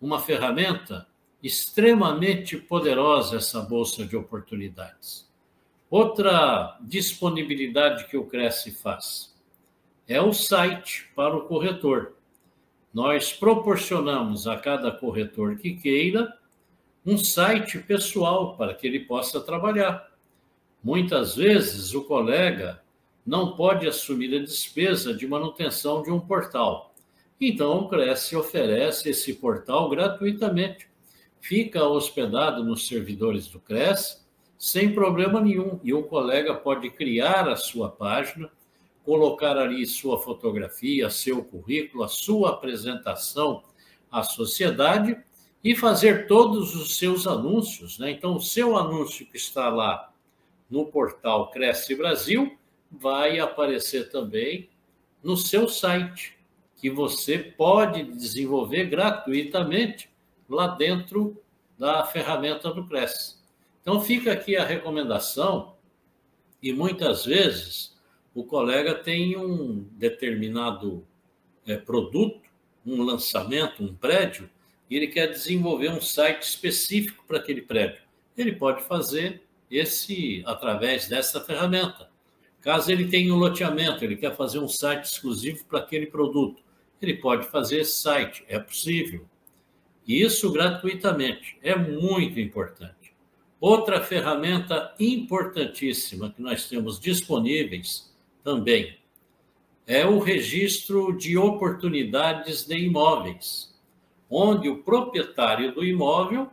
uma 0.00 0.18
ferramenta 0.18 1.06
extremamente 1.40 2.56
poderosa 2.56 3.36
essa 3.36 3.60
bolsa 3.60 4.04
de 4.04 4.16
oportunidades. 4.16 5.30
Outra 5.88 6.76
disponibilidade 6.80 8.08
que 8.08 8.16
o 8.16 8.26
Cresce 8.26 8.72
faz 8.72 9.32
é 10.08 10.20
o 10.20 10.32
site 10.32 11.08
para 11.14 11.36
o 11.36 11.42
corretor 11.42 12.14
nós 12.92 13.32
proporcionamos 13.32 14.46
a 14.48 14.56
cada 14.56 14.90
corretor 14.90 15.56
que 15.56 15.74
queira 15.74 16.36
um 17.06 17.16
site 17.16 17.78
pessoal 17.78 18.56
para 18.56 18.74
que 18.74 18.86
ele 18.86 19.00
possa 19.00 19.40
trabalhar. 19.40 20.11
Muitas 20.82 21.36
vezes 21.36 21.94
o 21.94 22.04
colega 22.04 22.82
não 23.24 23.54
pode 23.56 23.86
assumir 23.86 24.34
a 24.36 24.42
despesa 24.42 25.14
de 25.14 25.26
manutenção 25.26 26.02
de 26.02 26.10
um 26.10 26.18
portal. 26.18 26.94
Então 27.40 27.78
o 27.78 27.88
Cresce 27.88 28.36
oferece 28.36 29.10
esse 29.10 29.34
portal 29.34 29.88
gratuitamente. 29.88 30.88
Fica 31.40 31.84
hospedado 31.84 32.64
nos 32.64 32.86
servidores 32.86 33.48
do 33.48 33.60
Cresce 33.60 34.22
sem 34.58 34.94
problema 34.94 35.40
nenhum 35.40 35.80
e 35.82 35.92
o 35.92 36.04
colega 36.04 36.54
pode 36.54 36.90
criar 36.90 37.48
a 37.48 37.56
sua 37.56 37.88
página 37.88 38.50
colocar 39.04 39.56
ali 39.56 39.84
sua 39.86 40.18
fotografia, 40.18 41.10
seu 41.10 41.44
currículo, 41.44 42.04
a 42.04 42.08
sua 42.08 42.50
apresentação 42.50 43.62
à 44.10 44.22
sociedade 44.22 45.16
e 45.62 45.74
fazer 45.74 46.26
todos 46.26 46.74
os 46.74 46.96
seus 46.96 47.26
anúncios. 47.26 47.98
Né? 47.98 48.12
Então, 48.12 48.36
o 48.36 48.40
seu 48.40 48.76
anúncio 48.76 49.26
que 49.26 49.36
está 49.36 49.68
lá 49.68 50.11
no 50.72 50.86
portal 50.86 51.50
Cresce 51.50 51.94
Brasil 51.94 52.56
vai 52.90 53.38
aparecer 53.38 54.10
também 54.10 54.70
no 55.22 55.36
seu 55.36 55.68
site, 55.68 56.34
que 56.76 56.88
você 56.88 57.38
pode 57.38 58.02
desenvolver 58.04 58.86
gratuitamente 58.86 60.10
lá 60.48 60.68
dentro 60.68 61.36
da 61.78 62.04
ferramenta 62.06 62.72
do 62.72 62.86
Cresce. 62.86 63.36
Então, 63.82 64.00
fica 64.00 64.32
aqui 64.32 64.56
a 64.56 64.64
recomendação, 64.64 65.76
e 66.62 66.72
muitas 66.72 67.26
vezes 67.26 67.94
o 68.34 68.42
colega 68.42 68.94
tem 68.94 69.36
um 69.36 69.86
determinado 69.92 71.06
é, 71.66 71.76
produto, 71.76 72.40
um 72.84 73.02
lançamento, 73.02 73.84
um 73.84 73.94
prédio, 73.94 74.48
e 74.88 74.96
ele 74.96 75.08
quer 75.08 75.26
desenvolver 75.26 75.90
um 75.90 76.00
site 76.00 76.42
específico 76.42 77.24
para 77.26 77.38
aquele 77.38 77.60
prédio. 77.60 78.00
Ele 78.36 78.52
pode 78.52 78.82
fazer 78.84 79.42
esse 79.72 80.42
através 80.46 81.08
dessa 81.08 81.40
ferramenta. 81.40 82.10
Caso 82.60 82.92
ele 82.92 83.08
tenha 83.08 83.34
um 83.34 83.38
loteamento, 83.38 84.04
ele 84.04 84.16
quer 84.16 84.36
fazer 84.36 84.58
um 84.58 84.68
site 84.68 85.04
exclusivo 85.04 85.64
para 85.64 85.80
aquele 85.80 86.06
produto, 86.06 86.62
ele 87.00 87.14
pode 87.14 87.46
fazer 87.46 87.80
esse 87.80 88.00
site, 88.00 88.44
é 88.46 88.58
possível. 88.58 89.26
E 90.06 90.22
isso 90.22 90.52
gratuitamente, 90.52 91.58
é 91.62 91.74
muito 91.74 92.38
importante. 92.38 93.14
Outra 93.60 94.00
ferramenta 94.00 94.94
importantíssima 94.98 96.30
que 96.30 96.42
nós 96.42 96.68
temos 96.68 97.00
disponíveis 97.00 98.12
também 98.44 98.98
é 99.86 100.06
o 100.06 100.18
registro 100.18 101.16
de 101.16 101.36
oportunidades 101.36 102.64
de 102.64 102.76
imóveis, 102.76 103.74
onde 104.28 104.68
o 104.68 104.82
proprietário 104.82 105.72
do 105.74 105.84
imóvel, 105.84 106.50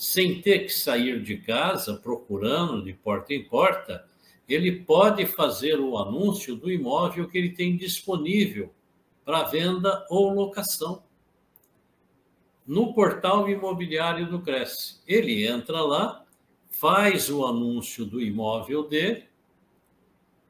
sem 0.00 0.40
ter 0.40 0.60
que 0.60 0.72
sair 0.72 1.22
de 1.22 1.36
casa 1.36 1.94
procurando 1.94 2.82
de 2.82 2.94
porta 2.94 3.34
em 3.34 3.44
porta, 3.44 4.02
ele 4.48 4.80
pode 4.80 5.26
fazer 5.26 5.78
o 5.78 5.98
anúncio 5.98 6.56
do 6.56 6.70
imóvel 6.70 7.28
que 7.28 7.36
ele 7.36 7.50
tem 7.50 7.76
disponível 7.76 8.72
para 9.26 9.44
venda 9.44 10.06
ou 10.08 10.32
locação. 10.32 11.02
No 12.66 12.94
portal 12.94 13.46
imobiliário 13.46 14.26
do 14.26 14.40
Cresce. 14.40 15.02
Ele 15.06 15.46
entra 15.46 15.82
lá, 15.82 16.24
faz 16.70 17.28
o 17.28 17.44
anúncio 17.44 18.06
do 18.06 18.22
imóvel 18.22 18.88
dele, 18.88 19.24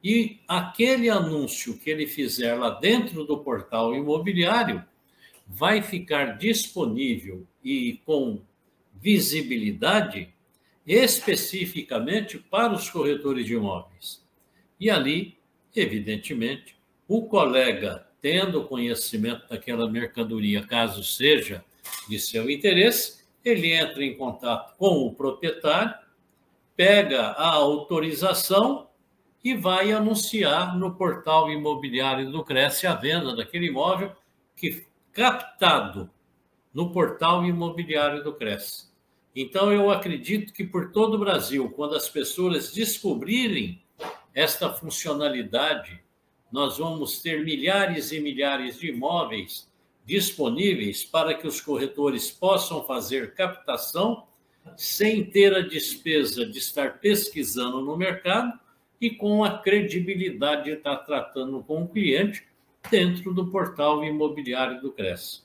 e 0.01 0.39
aquele 0.47 1.09
anúncio 1.09 1.77
que 1.77 1.89
ele 1.89 2.07
fizer 2.07 2.55
lá 2.55 2.69
dentro 2.69 3.25
do 3.25 3.39
portal 3.39 3.93
imobiliário 3.93 4.81
vai 5.45 5.81
ficar 5.81 6.37
disponível 6.37 7.45
e 7.61 7.99
com 8.05 8.41
visibilidade 9.01 10.33
especificamente 10.85 12.37
para 12.37 12.73
os 12.73 12.89
corretores 12.89 13.45
de 13.45 13.53
imóveis. 13.53 14.23
E 14.79 14.89
ali, 14.89 15.37
evidentemente, 15.75 16.75
o 17.07 17.23
colega, 17.23 18.07
tendo 18.21 18.63
conhecimento 18.65 19.47
daquela 19.49 19.89
mercadoria, 19.89 20.65
caso 20.65 21.03
seja 21.03 21.63
de 22.07 22.19
seu 22.19 22.49
interesse, 22.49 23.21
ele 23.43 23.73
entra 23.73 24.03
em 24.03 24.15
contato 24.15 24.75
com 24.77 25.05
o 25.05 25.13
proprietário, 25.13 25.95
pega 26.75 27.31
a 27.31 27.49
autorização 27.49 28.87
e 29.43 29.55
vai 29.55 29.91
anunciar 29.91 30.77
no 30.77 30.95
portal 30.95 31.49
imobiliário 31.49 32.31
do 32.31 32.43
Cresce 32.43 32.85
a 32.85 32.93
venda 32.93 33.35
daquele 33.35 33.67
imóvel 33.67 34.11
que 34.55 34.85
captado 35.11 36.09
no 36.73 36.91
portal 36.91 37.43
imobiliário 37.45 38.23
do 38.23 38.33
Cresce. 38.33 38.90
Então 39.35 39.71
eu 39.71 39.89
acredito 39.89 40.51
que 40.51 40.63
por 40.63 40.91
todo 40.91 41.15
o 41.15 41.19
Brasil, 41.19 41.69
quando 41.69 41.95
as 41.95 42.09
pessoas 42.09 42.73
descobrirem 42.73 43.81
esta 44.33 44.71
funcionalidade, 44.71 46.01
nós 46.51 46.77
vamos 46.77 47.21
ter 47.21 47.43
milhares 47.43 48.11
e 48.11 48.19
milhares 48.19 48.77
de 48.77 48.89
imóveis 48.89 49.69
disponíveis 50.05 51.05
para 51.05 51.33
que 51.33 51.47
os 51.47 51.61
corretores 51.61 52.29
possam 52.29 52.83
fazer 52.83 53.33
captação 53.33 54.27
sem 54.75 55.23
ter 55.23 55.55
a 55.55 55.61
despesa 55.61 56.45
de 56.45 56.57
estar 56.57 56.99
pesquisando 56.99 57.81
no 57.81 57.95
mercado 57.95 58.59
e 58.99 59.09
com 59.09 59.43
a 59.43 59.59
credibilidade 59.59 60.65
de 60.65 60.71
estar 60.71 60.97
tratando 60.97 61.63
com 61.63 61.83
o 61.83 61.87
cliente 61.87 62.45
dentro 62.89 63.33
do 63.33 63.47
portal 63.47 64.03
imobiliário 64.03 64.81
do 64.81 64.91
Cresce. 64.91 65.41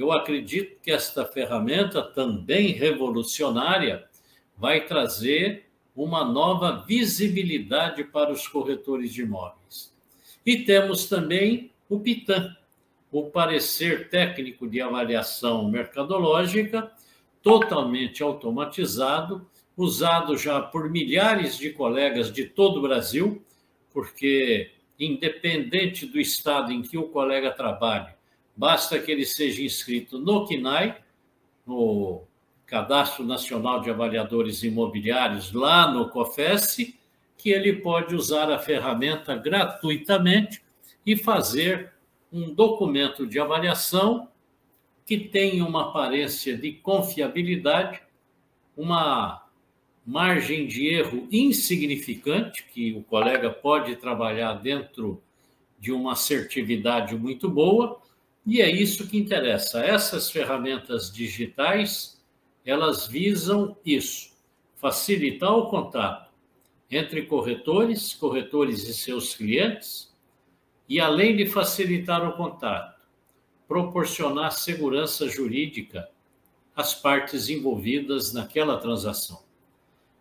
Eu 0.00 0.12
acredito 0.12 0.80
que 0.80 0.90
esta 0.90 1.26
ferramenta, 1.26 2.00
também 2.00 2.68
revolucionária, 2.68 4.08
vai 4.56 4.86
trazer 4.86 5.66
uma 5.94 6.24
nova 6.24 6.82
visibilidade 6.86 8.04
para 8.04 8.32
os 8.32 8.48
corretores 8.48 9.12
de 9.12 9.20
imóveis. 9.20 9.94
E 10.46 10.64
temos 10.64 11.04
também 11.04 11.70
o 11.86 12.00
PITAM, 12.00 12.56
o 13.12 13.24
parecer 13.24 14.08
técnico 14.08 14.66
de 14.66 14.80
avaliação 14.80 15.68
mercadológica, 15.68 16.90
totalmente 17.42 18.22
automatizado, 18.22 19.46
usado 19.76 20.34
já 20.34 20.62
por 20.62 20.88
milhares 20.88 21.58
de 21.58 21.72
colegas 21.74 22.32
de 22.32 22.46
todo 22.46 22.78
o 22.78 22.82
Brasil, 22.82 23.44
porque 23.92 24.70
independente 24.98 26.06
do 26.06 26.18
estado 26.18 26.72
em 26.72 26.80
que 26.80 26.96
o 26.96 27.08
colega 27.08 27.50
trabalhe, 27.50 28.14
basta 28.60 28.98
que 28.98 29.10
ele 29.10 29.24
seja 29.24 29.62
inscrito 29.62 30.18
no 30.18 30.46
CNAI, 30.46 30.98
no 31.66 32.24
Cadastro 32.66 33.24
Nacional 33.24 33.80
de 33.80 33.88
Avaliadores 33.88 34.62
Imobiliários, 34.62 35.50
lá 35.50 35.90
no 35.90 36.10
COFES, 36.10 36.92
que 37.38 37.48
ele 37.48 37.76
pode 37.76 38.14
usar 38.14 38.52
a 38.52 38.58
ferramenta 38.58 39.34
gratuitamente 39.34 40.62
e 41.06 41.16
fazer 41.16 41.90
um 42.30 42.52
documento 42.52 43.26
de 43.26 43.40
avaliação 43.40 44.28
que 45.06 45.16
tem 45.16 45.62
uma 45.62 45.88
aparência 45.88 46.54
de 46.54 46.72
confiabilidade, 46.72 48.02
uma 48.76 49.42
margem 50.04 50.66
de 50.66 50.86
erro 50.86 51.26
insignificante, 51.32 52.66
que 52.74 52.92
o 52.92 53.02
colega 53.04 53.48
pode 53.48 53.96
trabalhar 53.96 54.52
dentro 54.52 55.22
de 55.78 55.90
uma 55.90 56.12
assertividade 56.12 57.16
muito 57.16 57.48
boa, 57.48 57.98
e 58.50 58.60
é 58.60 58.68
isso 58.68 59.06
que 59.06 59.16
interessa. 59.16 59.78
Essas 59.78 60.28
ferramentas 60.28 61.12
digitais, 61.12 62.20
elas 62.66 63.06
visam 63.06 63.76
isso, 63.86 64.36
facilitar 64.74 65.56
o 65.56 65.68
contato 65.68 66.32
entre 66.90 67.26
corretores, 67.26 68.12
corretores 68.12 68.88
e 68.88 68.92
seus 68.92 69.36
clientes, 69.36 70.12
e 70.88 70.98
além 70.98 71.36
de 71.36 71.46
facilitar 71.46 72.28
o 72.28 72.36
contato, 72.36 73.00
proporcionar 73.68 74.50
segurança 74.50 75.28
jurídica 75.28 76.10
às 76.74 76.92
partes 76.92 77.48
envolvidas 77.48 78.32
naquela 78.32 78.78
transação. 78.78 79.44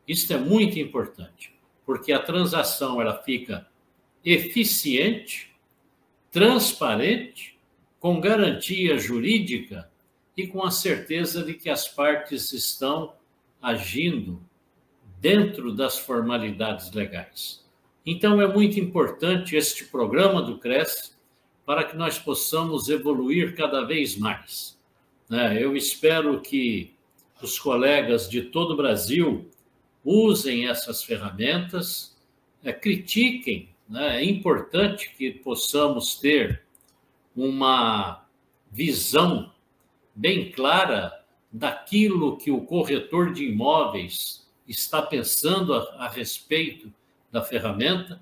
Isso 0.07 0.31
é 0.31 0.37
muito 0.37 0.77
importante, 0.77 1.59
porque 1.83 2.13
a 2.13 2.21
transação 2.21 3.01
ela 3.01 3.23
fica 3.23 3.67
eficiente, 4.23 5.51
transparente, 6.29 7.59
com 7.99 8.19
garantia 8.19 8.97
jurídica 8.97 9.89
e 10.35 10.47
com 10.47 10.63
a 10.63 10.71
certeza 10.71 11.43
de 11.43 11.53
que 11.53 11.69
as 11.69 11.88
partes 11.88 12.53
estão 12.53 13.13
agindo 13.62 14.41
dentro 15.19 15.73
das 15.73 15.97
formalidades 15.97 16.91
legais. 16.93 17.65
Então, 18.05 18.41
é 18.41 18.47
muito 18.47 18.79
importante 18.79 19.55
este 19.55 19.85
programa 19.85 20.41
do 20.41 20.57
CRES 20.57 21.15
para 21.65 21.83
que 21.83 21.95
nós 21.95 22.17
possamos 22.17 22.89
evoluir 22.89 23.55
cada 23.55 23.83
vez 23.83 24.17
mais. 24.17 24.79
Né? 25.29 25.62
Eu 25.62 25.75
espero 25.75 26.39
que 26.41 26.93
os 27.41 27.59
colegas 27.59 28.29
de 28.29 28.43
todo 28.43 28.73
o 28.73 28.77
Brasil 28.77 29.47
usem 30.03 30.67
essas 30.67 31.03
ferramentas, 31.03 32.17
é, 32.63 32.73
critiquem. 32.73 33.69
Né? 33.88 34.21
É 34.21 34.23
importante 34.23 35.13
que 35.15 35.31
possamos 35.31 36.15
ter 36.15 36.63
uma 37.39 38.25
visão 38.69 39.54
bem 40.13 40.52
clara 40.52 41.23
daquilo 41.49 42.38
que 42.38 42.52
o 42.52 42.65
corretor 42.65 43.32
de 43.32 43.45
imóveis 43.45 44.45
está 44.67 45.02
pensando 45.02 45.73
a, 45.73 46.06
a 46.06 46.10
respeito 46.10 46.93
da 47.32 47.41
ferramenta, 47.41 48.21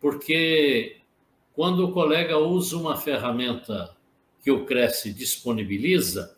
porque 0.00 0.98
quando 1.54 1.84
o 1.84 1.92
colega 1.92 2.38
usa 2.38 2.76
uma 2.76 2.96
ferramenta 2.96 3.96
que 4.44 4.50
o 4.50 4.64
Cresce 4.64 5.12
disponibiliza, 5.12 6.36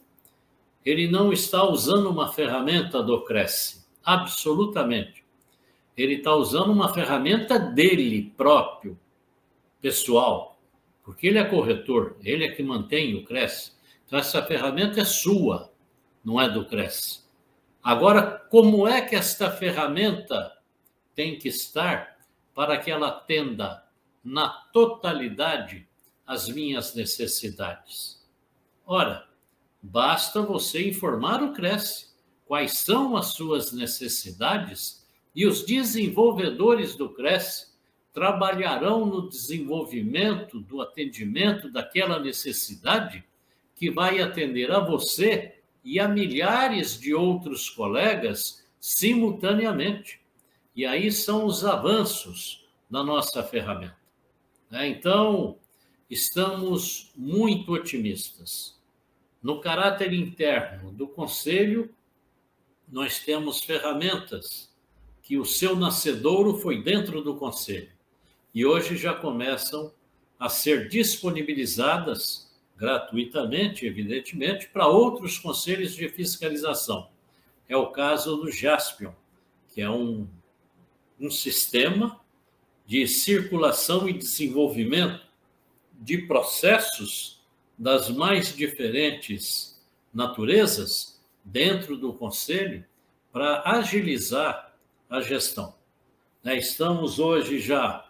ele 0.86 1.08
não 1.08 1.30
está 1.30 1.62
usando 1.62 2.08
uma 2.08 2.32
ferramenta 2.32 3.02
do 3.02 3.22
Cresce, 3.22 3.84
absolutamente. 4.02 5.22
Ele 5.94 6.14
está 6.14 6.34
usando 6.34 6.72
uma 6.72 6.94
ferramenta 6.94 7.58
dele 7.58 8.32
próprio, 8.34 8.98
pessoal, 9.82 10.57
porque 11.08 11.26
ele 11.26 11.38
é 11.38 11.44
corretor, 11.44 12.18
ele 12.22 12.44
é 12.44 12.50
que 12.50 12.62
mantém 12.62 13.14
o 13.14 13.24
Cresce. 13.24 13.72
Então, 14.04 14.18
essa 14.18 14.42
ferramenta 14.42 15.00
é 15.00 15.06
sua, 15.06 15.72
não 16.22 16.38
é 16.38 16.50
do 16.50 16.66
Cresce. 16.66 17.22
Agora, 17.82 18.46
como 18.50 18.86
é 18.86 19.00
que 19.00 19.16
esta 19.16 19.50
ferramenta 19.50 20.52
tem 21.14 21.38
que 21.38 21.48
estar 21.48 22.18
para 22.54 22.76
que 22.76 22.90
ela 22.90 23.08
atenda 23.08 23.86
na 24.22 24.50
totalidade 24.70 25.88
as 26.26 26.46
minhas 26.46 26.94
necessidades? 26.94 28.22
Ora, 28.84 29.26
basta 29.80 30.42
você 30.42 30.90
informar 30.90 31.42
o 31.42 31.54
Cresce 31.54 32.08
quais 32.44 32.80
são 32.80 33.16
as 33.16 33.28
suas 33.28 33.72
necessidades 33.72 35.08
e 35.34 35.46
os 35.46 35.64
desenvolvedores 35.64 36.94
do 36.94 37.08
Cresce 37.14 37.67
trabalharão 38.18 39.06
no 39.06 39.28
desenvolvimento 39.28 40.58
do 40.58 40.82
atendimento 40.82 41.70
daquela 41.70 42.18
necessidade 42.18 43.24
que 43.76 43.92
vai 43.92 44.20
atender 44.20 44.72
a 44.72 44.80
você 44.80 45.60
e 45.84 46.00
a 46.00 46.08
milhares 46.08 46.98
de 46.98 47.14
outros 47.14 47.70
colegas 47.70 48.66
simultaneamente. 48.80 50.20
E 50.74 50.84
aí 50.84 51.12
são 51.12 51.46
os 51.46 51.64
avanços 51.64 52.66
da 52.90 53.04
nossa 53.04 53.40
ferramenta. 53.44 53.96
Né? 54.68 54.88
Então, 54.88 55.56
estamos 56.10 57.12
muito 57.14 57.70
otimistas. 57.70 58.76
No 59.40 59.60
caráter 59.60 60.12
interno 60.12 60.90
do 60.90 61.06
Conselho, 61.06 61.88
nós 62.88 63.20
temos 63.20 63.62
ferramentas 63.62 64.74
que 65.22 65.38
o 65.38 65.44
seu 65.44 65.76
nascedouro 65.76 66.58
foi 66.58 66.82
dentro 66.82 67.22
do 67.22 67.36
Conselho 67.36 67.96
e 68.58 68.66
hoje 68.66 68.96
já 68.96 69.14
começam 69.14 69.94
a 70.36 70.48
ser 70.48 70.88
disponibilizadas 70.88 72.52
gratuitamente, 72.76 73.86
evidentemente, 73.86 74.68
para 74.70 74.88
outros 74.88 75.38
conselhos 75.38 75.94
de 75.94 76.08
fiscalização. 76.08 77.08
É 77.68 77.76
o 77.76 77.92
caso 77.92 78.36
do 78.36 78.50
Jaspion, 78.50 79.12
que 79.72 79.80
é 79.80 79.88
um, 79.88 80.26
um 81.20 81.30
sistema 81.30 82.20
de 82.84 83.06
circulação 83.06 84.08
e 84.08 84.12
desenvolvimento 84.12 85.24
de 85.92 86.18
processos 86.26 87.40
das 87.78 88.10
mais 88.10 88.52
diferentes 88.52 89.80
naturezas 90.12 91.22
dentro 91.44 91.96
do 91.96 92.12
Conselho 92.12 92.84
para 93.30 93.62
agilizar 93.64 94.74
a 95.08 95.20
gestão. 95.20 95.76
Né, 96.42 96.58
estamos 96.58 97.20
hoje 97.20 97.60
já 97.60 98.07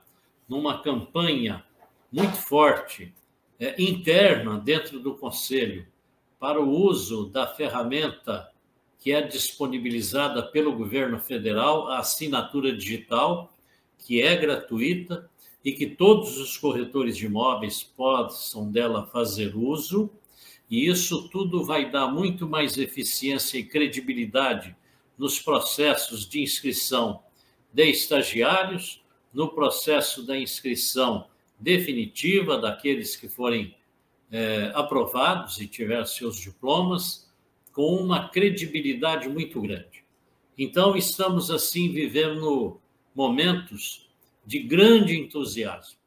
numa 0.49 0.83
campanha 0.83 1.65
muito 2.11 2.37
forte 2.37 3.15
é, 3.61 3.81
interna 3.81 4.59
dentro 4.59 4.99
do 4.99 5.15
Conselho 5.15 5.87
para 6.39 6.61
o 6.61 6.71
uso 6.71 7.27
da 7.27 7.47
ferramenta 7.47 8.51
que 8.99 9.13
é 9.13 9.23
disponibilizada 9.23 10.43
pelo 10.43 10.75
governo 10.75 11.21
federal, 11.21 11.89
a 11.89 11.99
assinatura 11.99 12.75
digital, 12.75 13.53
que 13.99 14.23
é 14.23 14.37
gratuita 14.37 15.31
e 15.65 15.73
que 15.73 15.87
todos 15.87 16.39
os 16.39 16.57
corretores 16.57 17.17
de 17.17 17.27
imóveis 17.27 17.83
possam 17.83 18.71
dela 18.71 19.07
fazer 19.07 19.57
uso, 19.57 20.11
e 20.71 20.89
isso 20.89 21.29
tudo 21.29 21.65
vai 21.65 21.91
dar 21.91 22.09
muito 22.09 22.47
mais 22.47 22.77
eficiência 22.77 23.59
e 23.59 23.65
credibilidade 23.65 24.77
nos 25.17 25.41
processos 25.41 26.29
de 26.29 26.43
inscrição 26.43 27.23
de 27.73 27.85
estagiários, 27.91 29.03
no 29.33 29.49
processo 29.49 30.27
da 30.27 30.39
inscrição 30.39 31.29
definitiva 31.59 32.59
daqueles 32.59 33.17
que 33.17 33.29
forem 33.29 33.77
é, 34.31 34.71
aprovados 34.75 35.61
e 35.61 35.67
tiver 35.67 36.05
seus 36.07 36.39
diplomas, 36.39 37.29
com 37.73 37.97
uma 37.97 38.29
credibilidade 38.29 39.29
muito 39.29 39.61
grande. 39.61 40.05
Então, 40.57 40.97
estamos 40.97 41.51
assim 41.51 41.93
vivendo 41.93 42.81
momentos 43.15 44.09
de 44.45 44.59
grande 44.59 45.17
entusiasmo, 45.17 45.99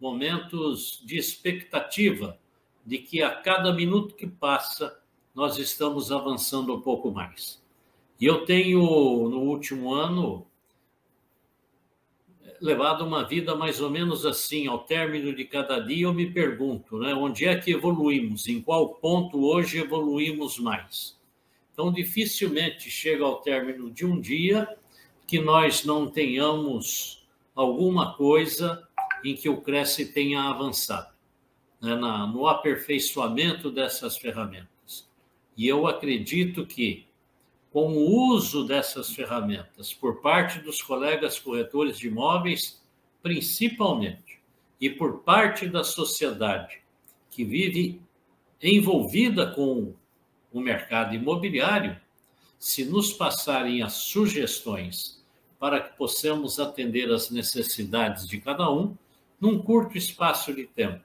momentos 0.00 1.00
de 1.04 1.16
expectativa 1.16 2.38
de 2.84 2.98
que 2.98 3.22
a 3.22 3.30
cada 3.30 3.72
minuto 3.72 4.14
que 4.14 4.26
passa, 4.26 5.00
nós 5.34 5.58
estamos 5.58 6.12
avançando 6.12 6.74
um 6.74 6.80
pouco 6.80 7.10
mais. 7.10 7.62
E 8.20 8.26
eu 8.26 8.44
tenho, 8.44 8.80
no 8.80 9.40
último 9.40 9.92
ano, 9.92 10.46
levado 12.64 13.04
uma 13.04 13.22
vida 13.22 13.54
mais 13.54 13.82
ou 13.82 13.90
menos 13.90 14.24
assim. 14.24 14.66
Ao 14.66 14.78
término 14.78 15.34
de 15.34 15.44
cada 15.44 15.78
dia, 15.78 16.04
eu 16.06 16.14
me 16.14 16.30
pergunto, 16.30 16.98
né, 16.98 17.12
onde 17.14 17.44
é 17.44 17.54
que 17.56 17.72
evoluímos? 17.72 18.48
Em 18.48 18.62
qual 18.62 18.94
ponto 18.94 19.44
hoje 19.44 19.78
evoluímos 19.78 20.58
mais? 20.58 21.20
Então, 21.72 21.92
dificilmente 21.92 22.90
chega 22.90 23.22
ao 23.22 23.42
término 23.42 23.90
de 23.90 24.06
um 24.06 24.18
dia 24.18 24.66
que 25.26 25.38
nós 25.38 25.84
não 25.84 26.08
tenhamos 26.08 27.26
alguma 27.54 28.14
coisa 28.14 28.82
em 29.22 29.34
que 29.34 29.48
o 29.48 29.60
Cresce 29.60 30.10
tenha 30.12 30.44
avançado, 30.44 31.12
né, 31.82 31.94
na, 31.94 32.26
no 32.26 32.46
aperfeiçoamento 32.46 33.70
dessas 33.70 34.16
ferramentas. 34.16 35.06
E 35.54 35.68
eu 35.68 35.86
acredito 35.86 36.64
que, 36.64 37.06
com 37.74 37.88
o 37.88 38.28
uso 38.28 38.62
dessas 38.62 39.12
ferramentas 39.12 39.92
por 39.92 40.20
parte 40.20 40.60
dos 40.60 40.80
colegas 40.80 41.40
corretores 41.40 41.98
de 41.98 42.06
imóveis, 42.06 42.80
principalmente, 43.20 44.38
e 44.80 44.88
por 44.88 45.24
parte 45.24 45.66
da 45.66 45.82
sociedade 45.82 46.80
que 47.28 47.44
vive 47.44 48.00
envolvida 48.62 49.50
com 49.50 49.92
o 50.52 50.60
mercado 50.60 51.16
imobiliário, 51.16 52.00
se 52.60 52.84
nos 52.84 53.12
passarem 53.12 53.82
as 53.82 53.94
sugestões 53.94 55.20
para 55.58 55.80
que 55.80 55.96
possamos 55.96 56.60
atender 56.60 57.10
às 57.10 57.28
necessidades 57.28 58.28
de 58.28 58.40
cada 58.40 58.70
um, 58.70 58.96
num 59.40 59.60
curto 59.60 59.98
espaço 59.98 60.54
de 60.54 60.64
tempo, 60.64 61.02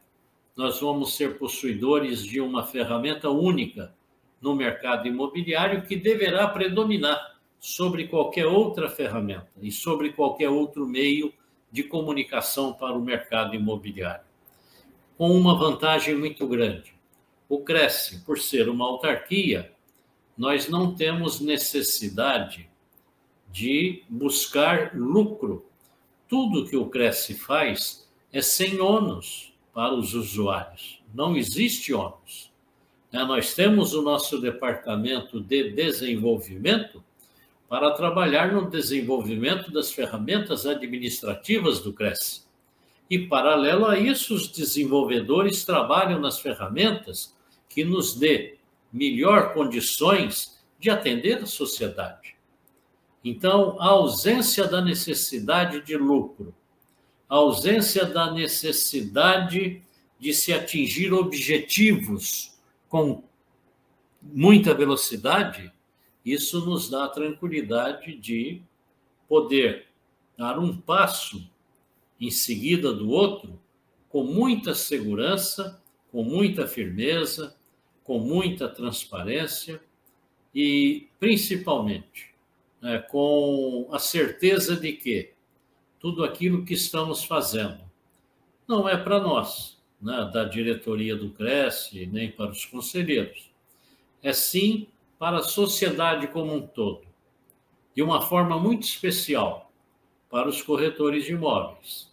nós 0.55 0.82
vamos 0.82 1.15
ser 1.15 1.39
possuidores 1.39 2.23
de 2.23 2.39
uma 2.39 2.63
ferramenta 2.63 3.27
única 3.27 3.91
no 4.41 4.56
mercado 4.56 5.08
imobiliário 5.08 5.84
que 5.84 5.95
deverá 5.95 6.47
predominar 6.47 7.39
sobre 7.60 8.08
qualquer 8.08 8.45
outra 8.45 8.89
ferramenta 8.89 9.49
e 9.62 9.71
sobre 9.71 10.13
qualquer 10.13 10.49
outro 10.49 10.88
meio 10.88 11.34
de 11.71 11.84
comunicação 11.84 12.73
para 12.73 12.97
o 12.97 13.02
mercado 13.02 13.56
imobiliário. 13.56 14.25
Com 15.17 15.32
uma 15.32 15.58
vantagem 15.58 16.15
muito 16.15 16.47
grande. 16.47 16.93
O 17.47 17.60
Cresce, 17.60 18.23
por 18.23 18.39
ser 18.39 18.69
uma 18.69 18.86
autarquia, 18.86 19.73
nós 20.38 20.69
não 20.69 20.95
temos 20.95 21.41
necessidade 21.41 22.69
de 23.52 24.04
buscar 24.08 24.95
lucro. 24.95 25.65
Tudo 26.28 26.65
que 26.65 26.78
o 26.78 26.86
Cresce 26.86 27.34
faz 27.34 28.08
é 28.32 28.41
sem 28.41 28.80
ônus 28.80 29.54
para 29.73 29.93
os 29.93 30.13
usuários. 30.13 31.04
Não 31.13 31.36
existe 31.36 31.93
ônus. 31.93 32.49
Né, 33.12 33.24
nós 33.24 33.54
temos 33.54 33.93
o 33.93 34.02
nosso 34.02 34.39
departamento 34.39 35.39
de 35.39 35.72
desenvolvimento 35.72 37.04
para 37.67 37.91
trabalhar 37.91 38.52
no 38.52 38.69
desenvolvimento 38.69 39.72
das 39.72 39.91
ferramentas 39.91 40.65
administrativas 40.65 41.80
do 41.80 41.93
Cresce. 41.93 42.41
E, 43.10 43.28
paralelo 43.28 43.86
a 43.86 43.98
isso, 43.98 44.36
os 44.36 44.48
desenvolvedores 44.48 45.65
trabalham 45.65 46.19
nas 46.19 46.39
ferramentas 46.39 47.36
que 47.67 47.84
nos 47.84 48.15
dê 48.15 48.58
melhor 48.91 49.54
condições 49.54 50.60
de 50.80 50.89
atender 50.89 51.43
a 51.43 51.45
sociedade. 51.45 52.36
Então, 53.24 53.76
a 53.80 53.88
ausência 53.88 54.65
da 54.65 54.82
necessidade 54.82 55.82
de 55.82 55.98
lucro, 55.98 56.54
a 57.28 57.36
ausência 57.36 58.06
da 58.06 58.32
necessidade 58.32 59.82
de 60.19 60.34
se 60.34 60.54
atingir 60.54 61.13
objetivos 61.13 62.59
com 62.89 63.23
muita 64.21 64.73
velocidade, 64.73 65.71
isso 66.25 66.65
nos 66.65 66.89
dá 66.89 67.06
a 67.06 67.10
tranquilidade 67.10 68.17
de 68.17 68.62
poder 69.28 69.88
dar 70.38 70.60
um 70.60 70.75
passo 70.75 71.49
em 72.19 72.30
seguida 72.30 72.91
do 72.91 73.10
outro 73.10 73.60
com 74.10 74.23
muita 74.23 74.73
segurança, 74.73 75.82
com 76.12 76.23
muita 76.23 76.67
firmeza, 76.67 77.56
com 78.04 78.17
muita 78.17 78.67
transparência 78.67 79.80
e, 80.54 81.08
principalmente, 81.19 82.34
né, 82.82 82.97
com 82.99 83.88
a 83.91 83.99
certeza 83.99 84.75
de 84.75 84.93
que 84.93 85.34
tudo 85.99 86.23
aquilo 86.23 86.65
que 86.65 86.73
estamos 86.73 87.23
fazendo 87.23 87.80
não 88.67 88.89
é 88.89 88.97
para 88.97 89.19
nós, 89.19 89.79
né, 90.02 90.30
da 90.34 90.46
diretoria 90.46 91.16
do 91.16 91.30
Cresce, 91.32 92.06
nem 92.06 92.32
para 92.32 92.52
os 92.52 92.66
conselheiros. 92.66 93.50
É 94.22 94.34
sim 94.34 94.88
para 95.18 95.38
a 95.38 95.44
sociedade 95.44 96.28
como 96.28 96.54
um 96.54 96.62
todo, 96.62 97.06
de 97.96 98.02
uma 98.02 98.22
forma 98.22 98.58
muito 98.58 98.84
especial 98.84 99.72
para 100.30 100.48
os 100.48 100.62
corretores 100.62 101.26
de 101.26 101.34
imóveis. 101.34 102.10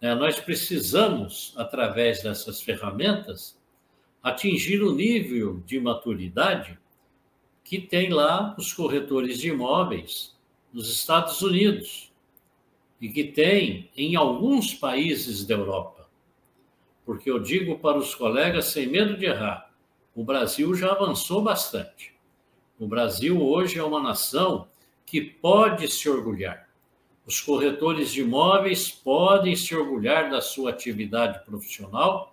É, 0.00 0.14
nós 0.14 0.40
precisamos, 0.40 1.52
através 1.56 2.22
dessas 2.22 2.60
ferramentas, 2.60 3.58
atingir 4.22 4.82
o 4.82 4.94
nível 4.94 5.62
de 5.66 5.78
maturidade 5.78 6.78
que 7.62 7.80
tem 7.80 8.10
lá 8.10 8.54
os 8.58 8.72
corretores 8.72 9.38
de 9.38 9.48
imóveis 9.50 10.34
nos 10.72 10.90
Estados 10.90 11.40
Unidos 11.42 12.10
e 13.00 13.08
que 13.08 13.24
tem 13.24 13.90
em 13.96 14.16
alguns 14.16 14.74
países 14.74 15.46
da 15.46 15.54
Europa. 15.54 15.99
Porque 17.04 17.30
eu 17.30 17.38
digo 17.38 17.78
para 17.78 17.98
os 17.98 18.14
colegas, 18.14 18.66
sem 18.66 18.86
medo 18.86 19.16
de 19.16 19.26
errar, 19.26 19.70
o 20.14 20.24
Brasil 20.24 20.74
já 20.74 20.92
avançou 20.92 21.42
bastante. 21.42 22.14
O 22.78 22.86
Brasil 22.86 23.40
hoje 23.40 23.78
é 23.78 23.82
uma 23.82 24.02
nação 24.02 24.68
que 25.04 25.20
pode 25.20 25.88
se 25.88 26.08
orgulhar. 26.08 26.68
Os 27.26 27.40
corretores 27.40 28.12
de 28.12 28.22
imóveis 28.22 28.90
podem 28.90 29.54
se 29.54 29.74
orgulhar 29.74 30.30
da 30.30 30.40
sua 30.40 30.70
atividade 30.70 31.44
profissional 31.44 32.30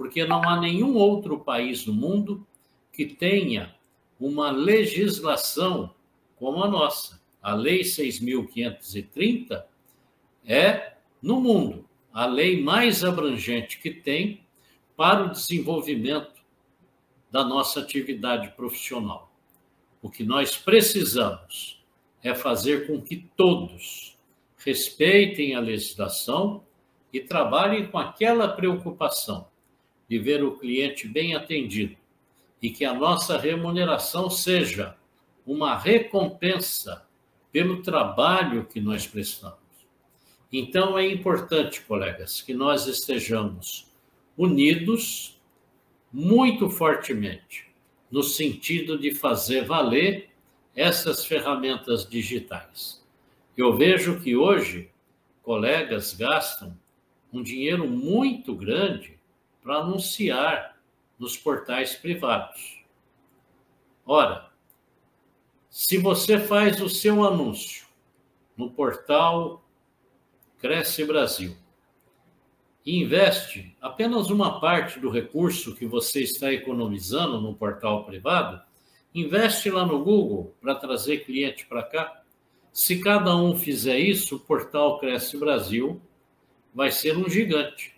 porque 0.00 0.24
não 0.24 0.48
há 0.48 0.58
nenhum 0.58 0.94
outro 0.96 1.38
país 1.40 1.84
no 1.84 1.92
mundo 1.92 2.46
que 2.90 3.04
tenha 3.04 3.74
uma 4.18 4.50
legislação 4.50 5.94
como 6.36 6.64
a 6.64 6.68
nossa. 6.68 7.20
A 7.42 7.52
Lei 7.52 7.82
6.530 7.82 9.62
é, 10.46 10.94
no 11.20 11.38
mundo, 11.38 11.84
a 12.12 12.26
lei 12.26 12.62
mais 12.62 13.04
abrangente 13.04 13.78
que 13.78 13.90
tem 13.90 14.40
para 14.96 15.24
o 15.24 15.30
desenvolvimento 15.30 16.40
da 17.30 17.44
nossa 17.44 17.80
atividade 17.80 18.50
profissional. 18.56 19.32
O 20.02 20.10
que 20.10 20.24
nós 20.24 20.56
precisamos 20.56 21.82
é 22.22 22.34
fazer 22.34 22.86
com 22.86 23.00
que 23.00 23.16
todos 23.36 24.18
respeitem 24.58 25.54
a 25.54 25.60
legislação 25.60 26.64
e 27.12 27.20
trabalhem 27.20 27.86
com 27.86 27.98
aquela 27.98 28.48
preocupação 28.48 29.48
de 30.08 30.18
ver 30.18 30.42
o 30.42 30.58
cliente 30.58 31.06
bem 31.06 31.34
atendido 31.34 31.96
e 32.60 32.70
que 32.70 32.84
a 32.84 32.92
nossa 32.92 33.38
remuneração 33.38 34.28
seja 34.28 34.96
uma 35.46 35.78
recompensa 35.78 37.06
pelo 37.50 37.82
trabalho 37.82 38.66
que 38.66 38.80
nós 38.80 39.06
prestamos. 39.06 39.59
Então 40.52 40.98
é 40.98 41.06
importante, 41.06 41.80
colegas, 41.82 42.42
que 42.42 42.52
nós 42.52 42.86
estejamos 42.86 43.86
unidos 44.36 45.40
muito 46.12 46.68
fortemente 46.68 47.68
no 48.10 48.22
sentido 48.22 48.98
de 48.98 49.14
fazer 49.14 49.64
valer 49.64 50.30
essas 50.74 51.24
ferramentas 51.24 52.08
digitais. 52.08 53.04
Eu 53.56 53.76
vejo 53.76 54.20
que 54.20 54.36
hoje 54.36 54.90
colegas 55.42 56.14
gastam 56.14 56.76
um 57.32 57.42
dinheiro 57.42 57.86
muito 57.88 58.54
grande 58.54 59.18
para 59.62 59.76
anunciar 59.76 60.76
nos 61.18 61.36
portais 61.36 61.94
privados. 61.94 62.82
Ora, 64.04 64.50
se 65.68 65.98
você 65.98 66.38
faz 66.38 66.80
o 66.80 66.88
seu 66.88 67.22
anúncio 67.22 67.86
no 68.56 68.70
portal 68.70 69.59
Cresce 70.60 71.04
Brasil 71.04 71.56
investe 72.84 73.76
apenas 73.80 74.30
uma 74.30 74.60
parte 74.60 74.98
do 74.98 75.10
recurso 75.10 75.74
que 75.74 75.86
você 75.86 76.22
está 76.22 76.52
economizando 76.52 77.40
no 77.40 77.54
portal 77.54 78.04
privado, 78.04 78.60
investe 79.14 79.70
lá 79.70 79.84
no 79.84 80.02
Google 80.02 80.54
para 80.60 80.74
trazer 80.74 81.24
cliente 81.24 81.66
para 81.66 81.82
cá. 81.82 82.22
Se 82.72 83.00
cada 83.00 83.36
um 83.36 83.56
fizer 83.56 83.98
isso, 83.98 84.36
o 84.36 84.40
portal 84.40 84.98
Cresce 84.98 85.36
Brasil 85.36 86.00
vai 86.74 86.90
ser 86.90 87.16
um 87.16 87.28
gigante 87.28 87.94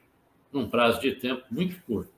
num 0.53 0.69
prazo 0.69 1.01
de 1.01 1.13
tempo 1.13 1.45
muito 1.51 1.81
curto. 1.83 2.13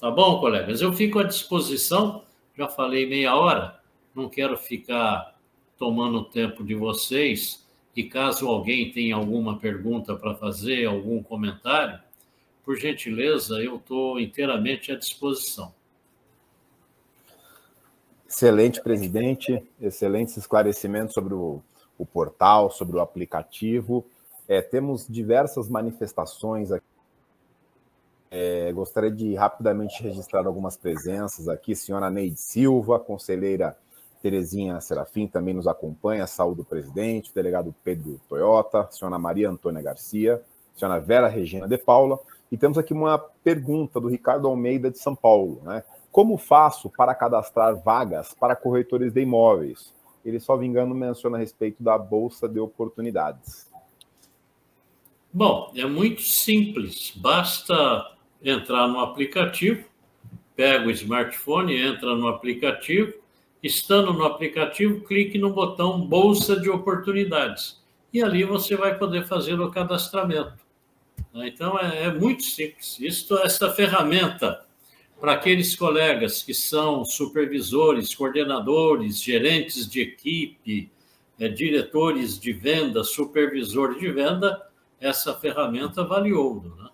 Tá 0.00 0.10
bom, 0.10 0.38
colegas? 0.40 0.80
Eu 0.80 0.92
fico 0.92 1.18
à 1.18 1.24
disposição, 1.24 2.24
já 2.56 2.68
falei 2.68 3.06
meia 3.06 3.34
hora, 3.34 3.80
não 4.14 4.28
quero 4.28 4.56
ficar 4.56 5.36
tomando 5.76 6.18
o 6.18 6.24
tempo 6.24 6.62
de 6.64 6.74
vocês. 6.74 7.63
E 7.96 8.04
caso 8.04 8.48
alguém 8.48 8.90
tenha 8.90 9.14
alguma 9.14 9.58
pergunta 9.58 10.16
para 10.16 10.34
fazer, 10.34 10.86
algum 10.86 11.22
comentário, 11.22 12.00
por 12.64 12.76
gentileza, 12.76 13.62
eu 13.62 13.76
estou 13.76 14.18
inteiramente 14.18 14.90
à 14.90 14.96
disposição. 14.96 15.72
Excelente, 18.26 18.80
presidente. 18.80 19.62
Excelentes 19.80 20.36
esclarecimentos 20.36 21.14
sobre 21.14 21.34
o, 21.34 21.62
o 21.96 22.04
portal, 22.04 22.70
sobre 22.70 22.96
o 22.96 23.00
aplicativo. 23.00 24.04
É, 24.48 24.60
temos 24.60 25.06
diversas 25.06 25.68
manifestações 25.68 26.72
aqui. 26.72 26.84
É, 28.30 28.72
gostaria 28.72 29.12
de 29.12 29.34
rapidamente 29.34 30.02
registrar 30.02 30.46
algumas 30.46 30.76
presenças 30.76 31.48
aqui. 31.48 31.76
Senhora 31.76 32.10
Neide 32.10 32.40
Silva, 32.40 32.98
conselheira 32.98 33.76
Terezinha 34.24 34.80
Serafim 34.80 35.26
também 35.26 35.52
nos 35.52 35.66
acompanha, 35.66 36.26
saúde 36.26 36.56
do 36.56 36.64
presidente, 36.64 37.30
o 37.30 37.34
delegado 37.34 37.74
Pedro 37.84 38.18
Toyota, 38.26 38.88
senhora 38.90 39.18
Maria 39.18 39.50
Antônia 39.50 39.82
Garcia, 39.82 40.42
senhora 40.74 40.98
Vera 40.98 41.28
Regina 41.28 41.68
de 41.68 41.76
Paula, 41.76 42.18
e 42.50 42.56
temos 42.56 42.78
aqui 42.78 42.94
uma 42.94 43.18
pergunta 43.18 44.00
do 44.00 44.08
Ricardo 44.08 44.48
Almeida 44.48 44.90
de 44.90 44.98
São 44.98 45.14
Paulo, 45.14 45.60
né? 45.62 45.84
Como 46.10 46.38
faço 46.38 46.88
para 46.88 47.14
cadastrar 47.14 47.76
vagas 47.82 48.32
para 48.32 48.56
corretores 48.56 49.12
de 49.12 49.20
imóveis? 49.20 49.92
Ele, 50.24 50.40
só 50.40 50.56
me 50.56 50.66
engano, 50.66 50.94
menciona 50.94 51.36
a 51.36 51.40
respeito 51.40 51.82
da 51.82 51.98
Bolsa 51.98 52.48
de 52.48 52.58
Oportunidades. 52.58 53.70
Bom, 55.30 55.70
é 55.76 55.84
muito 55.84 56.22
simples. 56.22 57.12
Basta 57.14 58.16
entrar 58.42 58.88
no 58.88 59.00
aplicativo, 59.00 59.84
pega 60.56 60.86
o 60.86 60.90
smartphone, 60.90 61.76
entra 61.76 62.14
no 62.16 62.26
aplicativo, 62.26 63.22
estando 63.64 64.12
no 64.12 64.24
aplicativo, 64.24 65.00
clique 65.00 65.38
no 65.38 65.50
botão 65.50 66.00
Bolsa 66.00 66.60
de 66.60 66.68
Oportunidades. 66.68 67.82
E 68.12 68.22
ali 68.22 68.44
você 68.44 68.76
vai 68.76 68.98
poder 68.98 69.26
fazer 69.26 69.58
o 69.58 69.70
cadastramento. 69.70 70.62
Então, 71.34 71.78
é, 71.78 72.04
é 72.04 72.12
muito 72.12 72.44
simples. 72.44 72.98
Isto, 73.00 73.38
essa 73.38 73.70
ferramenta 73.72 74.64
para 75.18 75.32
aqueles 75.32 75.74
colegas 75.74 76.42
que 76.42 76.52
são 76.52 77.04
supervisores, 77.04 78.14
coordenadores, 78.14 79.22
gerentes 79.22 79.88
de 79.88 80.02
equipe, 80.02 80.92
é, 81.40 81.48
diretores 81.48 82.38
de 82.38 82.52
venda, 82.52 83.02
supervisor 83.02 83.98
de 83.98 84.10
venda, 84.10 84.68
essa 85.00 85.34
ferramenta 85.34 86.04
vale 86.04 86.32
ouro. 86.32 86.76
Né? 86.76 86.90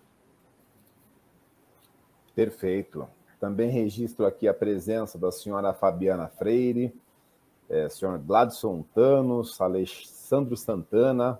Perfeito. 2.33 3.07
Também 3.41 3.71
registro 3.71 4.27
aqui 4.27 4.47
a 4.47 4.53
presença 4.53 5.17
da 5.17 5.31
senhora 5.31 5.73
Fabiana 5.73 6.27
Freire, 6.27 6.93
é, 7.67 7.89
senhor 7.89 8.19
Gladson 8.19 8.85
Tanos, 8.93 9.59
Alessandro 9.59 10.55
Santana, 10.55 11.39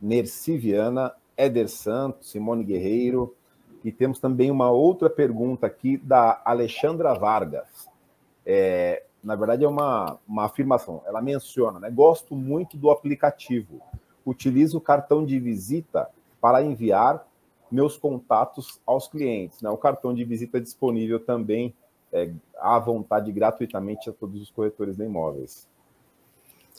Nerci 0.00 0.56
Viana, 0.56 1.12
Éder 1.36 1.68
Santos, 1.68 2.30
Simone 2.30 2.64
Guerreiro, 2.64 3.36
e 3.84 3.92
temos 3.92 4.18
também 4.18 4.50
uma 4.50 4.70
outra 4.70 5.10
pergunta 5.10 5.66
aqui 5.66 5.98
da 5.98 6.40
Alexandra 6.46 7.12
Vargas. 7.12 7.90
É, 8.46 9.02
na 9.22 9.36
verdade, 9.36 9.66
é 9.66 9.68
uma, 9.68 10.18
uma 10.26 10.46
afirmação. 10.46 11.02
Ela 11.04 11.20
menciona, 11.20 11.78
né? 11.78 11.90
Gosto 11.90 12.34
muito 12.34 12.78
do 12.78 12.90
aplicativo. 12.90 13.82
Utilizo 14.24 14.78
o 14.78 14.80
cartão 14.80 15.26
de 15.26 15.38
visita 15.38 16.08
para 16.40 16.62
enviar 16.62 17.26
meus 17.70 17.96
contatos 17.96 18.80
aos 18.86 19.08
clientes. 19.08 19.60
Né? 19.62 19.70
O 19.70 19.76
cartão 19.76 20.14
de 20.14 20.24
visita 20.24 20.58
é 20.58 20.60
disponível 20.60 21.18
também 21.20 21.74
é, 22.12 22.30
à 22.58 22.78
vontade 22.78 23.32
gratuitamente 23.32 24.08
a 24.08 24.12
todos 24.12 24.40
os 24.40 24.50
corretores 24.50 24.96
de 24.96 25.04
imóveis. 25.04 25.68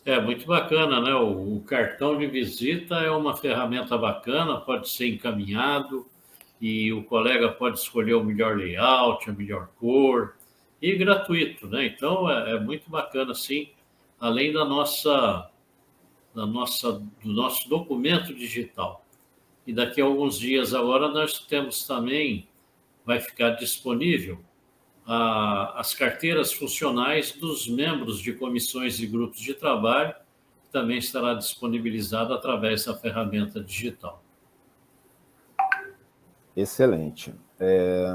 É 0.06 0.20
muito 0.22 0.46
bacana, 0.46 1.02
né? 1.02 1.14
O, 1.16 1.58
o 1.58 1.62
cartão 1.62 2.18
de 2.18 2.28
visita 2.28 2.96
é 2.98 3.10
uma 3.10 3.36
ferramenta 3.36 3.98
bacana, 3.98 4.62
pode 4.62 4.88
ser 4.88 5.08
encaminhado 5.08 6.06
e 6.62 6.94
o 6.94 7.04
colega 7.04 7.52
pode 7.52 7.80
escolher 7.80 8.14
o 8.14 8.24
melhor 8.24 8.56
layout, 8.56 9.30
a 9.30 9.34
melhor 9.34 9.70
cor, 9.80 10.36
e 10.82 10.96
gratuito, 10.96 11.68
né? 11.68 11.86
Então 11.86 12.30
é, 12.30 12.56
é 12.56 12.60
muito 12.60 12.90
bacana, 12.90 13.34
sim, 13.34 13.70
além 14.20 14.54
da 14.54 14.64
nossa, 14.64 15.50
da 16.34 16.46
nossa, 16.46 16.92
do 16.92 17.34
nosso 17.34 17.68
documento 17.68 18.34
digital. 18.34 19.05
E 19.66 19.74
daqui 19.74 20.02
a 20.02 20.06
alguns 20.06 20.38
dias 20.38 20.74
agora 20.74 21.10
nós 21.10 21.40
temos 21.40 21.86
também, 21.86 22.48
vai 23.06 23.20
ficar 23.20 23.52
disponível 23.52 24.40
a, 25.06 25.80
as 25.80 25.94
carteiras 25.94 26.52
funcionais 26.52 27.32
dos 27.32 27.68
membros 27.68 28.20
de 28.20 28.34
comissões 28.34 29.00
e 29.00 29.08
grupos 29.08 29.40
de 29.40 29.54
trabalho, 29.54 30.14
que 30.64 30.72
também 30.72 30.98
estará 30.98 31.34
disponibilizado 31.34 32.34
através 32.34 32.86
da 32.86 32.96
ferramenta 32.96 33.62
digital. 33.62 34.24
Excelente. 36.56 37.34
É, 37.60 38.06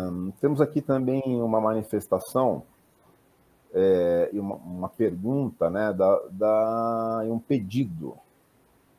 temos 0.40 0.60
aqui 0.60 0.80
também 0.80 1.22
uma 1.26 1.60
manifestação 1.60 2.64
é, 3.72 4.30
e 4.32 4.38
uma, 4.38 4.56
uma, 4.56 4.88
pergunta, 4.88 5.70
né, 5.70 5.92
da, 5.92 6.20
da, 6.30 7.22
um 7.26 7.38
pedido. 7.38 8.16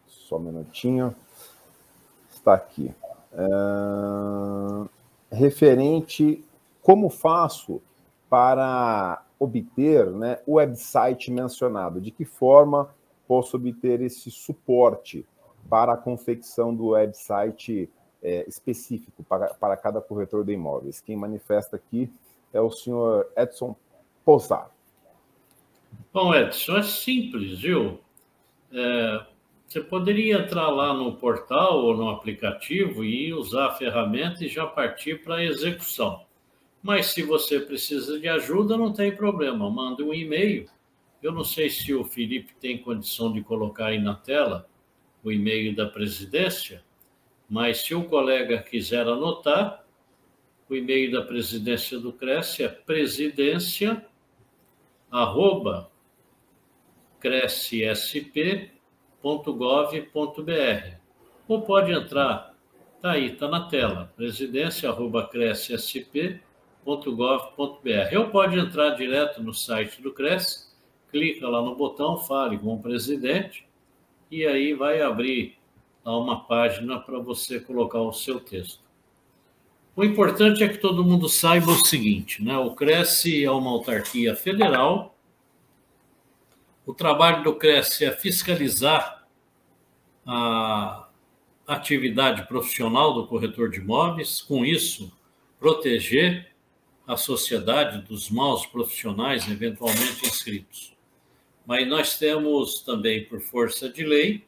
Só 0.07 0.37
um 0.37 0.41
minutinho. 0.41 1.15
Está 2.41 2.56
aqui. 2.56 2.91
É, 3.34 4.88
referente, 5.32 6.43
como 6.82 7.08
faço 7.08 7.80
para 8.27 9.23
obter 9.39 10.10
né, 10.10 10.39
o 10.47 10.54
website 10.54 11.30
mencionado? 11.30 12.01
De 12.01 12.10
que 12.10 12.25
forma 12.25 12.89
posso 13.27 13.58
obter 13.58 14.01
esse 14.01 14.32
suporte 14.32 15.23
para 15.69 15.93
a 15.93 15.97
confecção 15.97 16.73
do 16.75 16.88
website 16.88 17.88
é, 18.23 18.43
específico 18.47 19.23
para, 19.23 19.54
para 19.54 19.77
cada 19.77 20.01
corretor 20.01 20.43
de 20.43 20.54
imóveis. 20.54 20.99
Quem 20.99 21.15
manifesta 21.15 21.75
aqui 21.75 22.12
é 22.51 22.60
o 22.60 22.71
senhor 22.71 23.27
Edson 23.38 23.75
Posar. 24.25 24.71
Bom, 26.12 26.34
Edson, 26.34 26.77
é 26.77 26.84
simples, 26.84 27.60
viu? 27.60 27.99
É, 28.73 29.25
você 29.71 29.79
poderia 29.79 30.39
entrar 30.39 30.67
lá 30.67 30.93
no 30.93 31.15
portal 31.15 31.86
ou 31.86 31.95
no 31.95 32.10
aplicativo 32.10 33.05
e 33.05 33.34
usar 33.34 33.67
a 33.67 33.73
ferramenta 33.73 34.43
e 34.43 34.49
já 34.49 34.67
partir 34.67 35.23
para 35.23 35.36
a 35.36 35.45
execução. 35.45 36.25
Mas 36.84 37.05
se 37.05 37.23
você 37.23 37.57
precisa 37.57 38.19
de 38.19 38.27
ajuda, 38.27 38.75
não 38.75 38.91
tem 38.91 39.15
problema, 39.15 39.69
mande 39.69 40.03
um 40.03 40.13
e-mail. 40.13 40.69
Eu 41.23 41.31
não 41.31 41.45
sei 41.45 41.69
se 41.69 41.93
o 41.93 42.03
Felipe 42.03 42.53
tem 42.60 42.79
condição 42.79 43.31
de 43.31 43.41
colocar 43.41 43.86
aí 43.86 43.97
na 43.97 44.13
tela 44.13 44.67
o 45.23 45.31
e-mail 45.31 45.73
da 45.73 45.86
presidência, 45.86 46.84
mas 47.49 47.77
se 47.77 47.95
o 47.95 48.03
colega 48.03 48.62
quiser 48.62 49.07
anotar, 49.07 49.86
o 50.67 50.75
e-mail 50.75 51.13
da 51.13 51.21
presidência 51.21 51.97
do 51.97 52.12
Cresce 52.12 52.62
é 52.62 52.67
presidência 52.67 54.05
arroba 55.10 55.89
crescsp.gov.br 59.21 60.95
ou 61.47 61.62
pode 61.62 61.91
entrar, 61.91 62.55
tá 63.01 63.12
aí, 63.12 63.31
tá 63.31 63.47
na 63.47 63.67
tela, 63.67 64.12
presidência 64.15 64.89
arroba 64.89 65.27
crescsp.gov.br 65.27 68.17
ou 68.17 68.29
pode 68.29 68.57
entrar 68.57 68.91
direto 68.91 69.43
no 69.43 69.53
site 69.53 70.01
do 70.01 70.12
Cresce, 70.12 70.71
clica 71.12 71.47
lá 71.47 71.62
no 71.62 71.75
botão, 71.75 72.17
fale 72.17 72.57
com 72.57 72.75
o 72.75 72.81
presidente 72.81 73.67
e 74.29 74.45
aí 74.45 74.73
vai 74.73 75.01
abrir 75.01 75.57
a 76.03 76.17
uma 76.17 76.45
página 76.45 76.99
para 76.99 77.19
você 77.19 77.60
colocar 77.60 78.01
o 78.01 78.13
seu 78.13 78.39
texto. 78.39 78.81
O 79.95 80.05
importante 80.05 80.63
é 80.63 80.69
que 80.69 80.77
todo 80.77 81.03
mundo 81.03 81.27
saiba 81.27 81.69
o 81.69 81.86
seguinte, 81.86 82.41
né? 82.41 82.57
O 82.57 82.71
Cresce 82.71 83.43
é 83.43 83.51
uma 83.51 83.71
autarquia 83.71 84.36
federal. 84.36 85.11
O 86.85 86.93
trabalho 86.93 87.43
do 87.43 87.55
Cresce 87.55 88.05
é 88.05 88.11
fiscalizar 88.11 89.27
a 90.25 91.07
atividade 91.67 92.47
profissional 92.47 93.13
do 93.13 93.27
corretor 93.27 93.69
de 93.69 93.79
imóveis, 93.79 94.41
com 94.41 94.65
isso 94.65 95.11
proteger 95.59 96.51
a 97.05 97.15
sociedade 97.15 98.01
dos 98.01 98.32
maus 98.32 98.65
profissionais 98.65 99.47
eventualmente 99.49 100.25
inscritos. 100.25 100.95
Mas 101.67 101.88
nós 101.88 102.17
temos 102.17 102.82
também, 102.82 103.25
por 103.25 103.41
força 103.41 103.88
de 103.88 104.03
lei, 104.03 104.43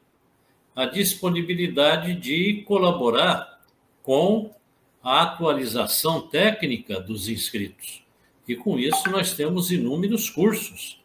a 0.76 0.86
disponibilidade 0.86 2.16
de 2.16 2.64
colaborar 2.64 3.62
com 4.02 4.56
a 5.04 5.22
atualização 5.22 6.28
técnica 6.28 7.00
dos 7.00 7.30
inscritos. 7.30 8.04
E 8.48 8.56
com 8.56 8.80
isso 8.80 9.08
nós 9.12 9.34
temos 9.34 9.72
inúmeros 9.72 10.32
cursos, 10.32 11.03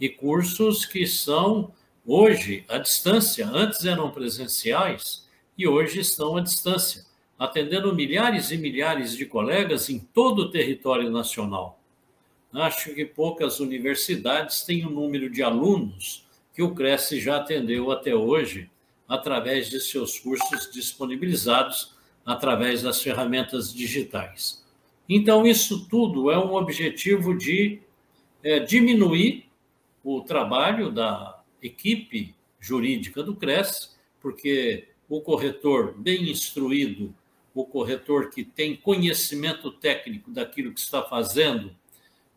e 0.00 0.08
cursos 0.08 0.84
que 0.86 1.06
são 1.06 1.72
hoje 2.06 2.64
à 2.68 2.78
distância, 2.78 3.46
antes 3.48 3.84
eram 3.84 4.10
presenciais 4.10 5.26
e 5.56 5.66
hoje 5.66 6.00
estão 6.00 6.36
à 6.36 6.40
distância, 6.40 7.04
atendendo 7.38 7.94
milhares 7.94 8.50
e 8.50 8.56
milhares 8.56 9.16
de 9.16 9.26
colegas 9.26 9.88
em 9.90 9.98
todo 9.98 10.40
o 10.40 10.50
território 10.50 11.10
nacional. 11.10 11.80
Acho 12.52 12.94
que 12.94 13.04
poucas 13.04 13.60
universidades 13.60 14.62
têm 14.62 14.86
o 14.86 14.90
número 14.90 15.28
de 15.28 15.42
alunos 15.42 16.24
que 16.54 16.62
o 16.62 16.74
Cresce 16.74 17.20
já 17.20 17.36
atendeu 17.36 17.90
até 17.92 18.14
hoje 18.14 18.70
através 19.06 19.68
de 19.68 19.80
seus 19.80 20.18
cursos 20.18 20.70
disponibilizados 20.72 21.94
através 22.24 22.82
das 22.82 23.02
ferramentas 23.02 23.72
digitais. 23.72 24.64
Então, 25.08 25.46
isso 25.46 25.88
tudo 25.88 26.30
é 26.30 26.38
um 26.38 26.54
objetivo 26.54 27.36
de 27.36 27.80
é, 28.42 28.60
diminuir 28.60 29.47
o 30.02 30.20
trabalho 30.22 30.90
da 30.90 31.42
equipe 31.62 32.34
jurídica 32.60 33.22
do 33.22 33.34
CRES, 33.34 33.96
porque 34.20 34.88
o 35.08 35.20
corretor 35.20 35.94
bem 35.96 36.30
instruído, 36.30 37.14
o 37.54 37.64
corretor 37.64 38.30
que 38.30 38.44
tem 38.44 38.76
conhecimento 38.76 39.70
técnico 39.70 40.30
daquilo 40.30 40.72
que 40.72 40.80
está 40.80 41.02
fazendo, 41.02 41.74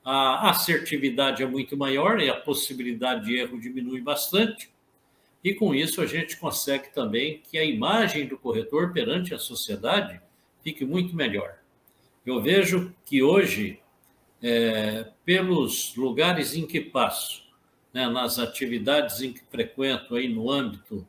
a 0.03 0.49
assertividade 0.49 1.43
é 1.43 1.45
muito 1.45 1.77
maior 1.77 2.19
e 2.19 2.29
a 2.29 2.35
possibilidade 2.35 3.25
de 3.25 3.37
erro 3.37 3.59
diminui 3.59 4.01
bastante. 4.01 4.71
E 5.43 5.53
com 5.53 5.73
isso 5.75 6.01
a 6.01 6.05
gente 6.05 6.37
consegue 6.37 6.91
também 6.93 7.41
que 7.49 7.57
a 7.57 7.63
imagem 7.63 8.27
do 8.27 8.37
corretor 8.37 8.91
perante 8.93 9.33
a 9.33 9.39
sociedade 9.39 10.19
fique 10.63 10.85
muito 10.85 11.15
melhor. 11.15 11.57
Eu 12.25 12.41
vejo 12.41 12.93
que 13.05 13.21
hoje, 13.23 13.79
é, 14.41 15.07
pelos 15.25 15.95
lugares 15.95 16.55
em 16.55 16.65
que 16.65 16.79
passo, 16.79 17.50
né, 17.93 18.07
nas 18.07 18.39
atividades 18.39 19.21
em 19.21 19.33
que 19.33 19.41
frequento 19.49 20.15
aí 20.15 20.27
no 20.27 20.49
âmbito 20.49 21.07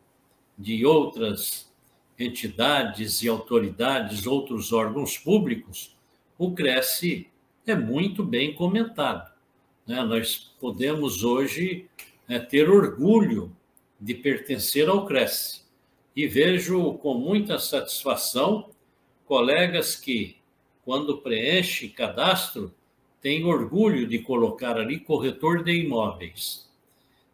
de 0.59 0.85
outras 0.85 1.71
entidades 2.19 3.23
e 3.23 3.29
autoridades, 3.29 4.27
outros 4.27 4.73
órgãos 4.73 5.19
públicos, 5.19 5.97
o 6.39 6.53
Cresce 6.53 7.29
é 7.67 7.75
muito 7.75 8.25
bem 8.25 8.55
comentado. 8.55 9.33
Né? 9.87 10.03
Nós 10.03 10.55
podemos 10.61 11.25
hoje 11.25 11.87
é, 12.29 12.39
ter 12.39 12.69
orgulho 12.69 13.55
de 14.01 14.15
pertencer 14.15 14.89
ao 14.89 15.07
Cresce 15.07 15.63
e 16.15 16.27
vejo 16.27 16.95
com 16.95 17.15
muita 17.15 17.59
satisfação 17.59 18.71
colegas 19.25 19.97
que, 19.97 20.37
quando 20.85 21.19
preenche 21.19 21.89
cadastro, 21.89 22.75
têm 23.21 23.45
orgulho 23.45 24.07
de 24.07 24.19
colocar 24.19 24.77
ali 24.77 24.99
corretor 24.99 25.63
de 25.63 25.73
imóveis. 25.73 26.69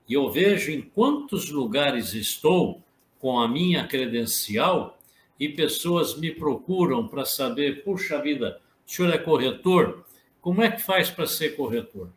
E 0.09 0.14
eu 0.14 0.30
vejo 0.30 0.70
em 0.70 0.80
quantos 0.80 1.50
lugares 1.50 2.14
estou 2.14 2.82
com 3.18 3.38
a 3.38 3.46
minha 3.46 3.86
credencial 3.86 4.98
e 5.38 5.48
pessoas 5.48 6.18
me 6.18 6.30
procuram 6.30 7.06
para 7.06 7.24
saber, 7.24 7.84
puxa 7.84 8.20
vida, 8.20 8.61
o 8.86 8.90
senhor 8.90 9.12
é 9.12 9.18
corretor? 9.18 10.04
Como 10.40 10.62
é 10.62 10.70
que 10.70 10.82
faz 10.82 11.11
para 11.11 11.26
ser 11.26 11.56
corretor? 11.56 12.09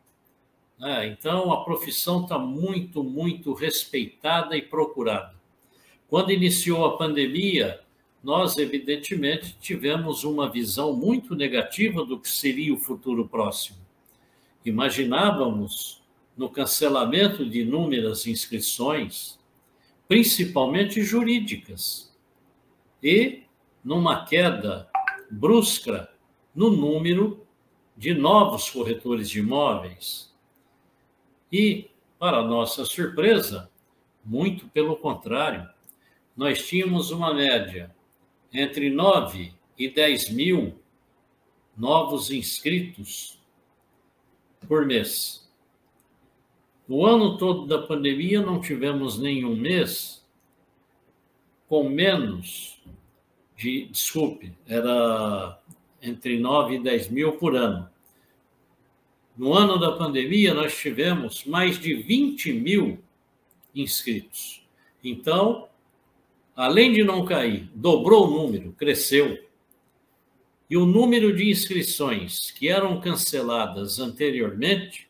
É, 0.82 1.06
então, 1.06 1.52
a 1.52 1.64
profissão 1.64 2.24
está 2.24 2.40
muito, 2.40 3.04
muito 3.04 3.54
respeitada 3.54 4.56
e 4.58 4.62
procurada. 4.62 5.36
Quando 6.08 6.32
iniciou 6.32 6.86
a 6.86 6.98
pandemia, 6.98 7.82
nós, 8.24 8.58
evidentemente, 8.58 9.56
tivemos 9.60 10.24
uma 10.24 10.50
visão 10.50 10.94
muito 10.94 11.36
negativa 11.36 12.04
do 12.04 12.20
que 12.20 12.30
seria 12.30 12.74
o 12.74 12.78
futuro 12.78 13.28
próximo. 13.28 13.78
Imaginávamos 14.66 16.01
no 16.42 16.50
cancelamento 16.50 17.48
de 17.48 17.62
inúmeras 17.62 18.26
inscrições, 18.26 19.40
principalmente 20.08 21.04
jurídicas, 21.04 22.12
e 23.02 23.44
numa 23.84 24.26
queda 24.26 24.90
brusca 25.30 26.12
no 26.56 26.72
número 26.72 27.46
de 27.96 28.16
novos 28.16 28.72
corretores 28.72 29.30
de 29.30 29.38
imóveis. 29.38 30.34
E, 31.52 31.92
para 32.18 32.42
nossa 32.42 32.86
surpresa, 32.86 33.70
muito 34.26 34.68
pelo 34.70 34.96
contrário, 34.96 35.70
nós 36.36 36.68
tínhamos 36.68 37.12
uma 37.12 37.36
média 37.36 37.96
entre 38.52 38.90
9 38.90 39.54
e 39.78 39.88
10 39.88 40.32
mil 40.32 40.80
novos 41.78 42.32
inscritos 42.32 43.40
por 44.68 44.88
mês. 44.88 45.41
No 46.92 47.06
ano 47.06 47.38
todo 47.38 47.66
da 47.66 47.82
pandemia, 47.82 48.42
não 48.42 48.60
tivemos 48.60 49.18
nenhum 49.18 49.56
mês 49.56 50.28
com 51.66 51.88
menos 51.88 52.82
de. 53.56 53.86
Desculpe, 53.86 54.52
era 54.68 55.58
entre 56.02 56.38
9 56.38 56.76
e 56.76 56.84
10 56.84 57.08
mil 57.08 57.38
por 57.38 57.56
ano. 57.56 57.90
No 59.38 59.54
ano 59.54 59.80
da 59.80 59.94
pandemia, 59.94 60.54
nós 60.54 60.78
tivemos 60.78 61.46
mais 61.46 61.80
de 61.80 61.94
20 61.94 62.52
mil 62.52 63.02
inscritos. 63.74 64.62
Então, 65.02 65.70
além 66.54 66.92
de 66.92 67.06
não 67.06 67.24
cair, 67.24 67.72
dobrou 67.74 68.28
o 68.28 68.32
número, 68.32 68.74
cresceu. 68.74 69.42
E 70.70 70.76
o 70.76 70.86
número 70.86 71.34
de 71.34 71.50
inscrições 71.50 72.52
que 72.52 72.68
eram 72.68 73.00
canceladas 73.00 73.98
anteriormente, 73.98 75.10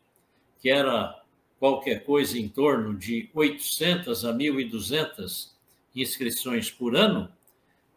que 0.60 0.70
era 0.70 1.20
qualquer 1.62 2.02
coisa 2.02 2.36
em 2.36 2.48
torno 2.48 2.92
de 2.92 3.30
800 3.32 4.24
a 4.24 4.34
1.200 4.34 5.50
inscrições 5.94 6.72
por 6.72 6.96
ano, 6.96 7.32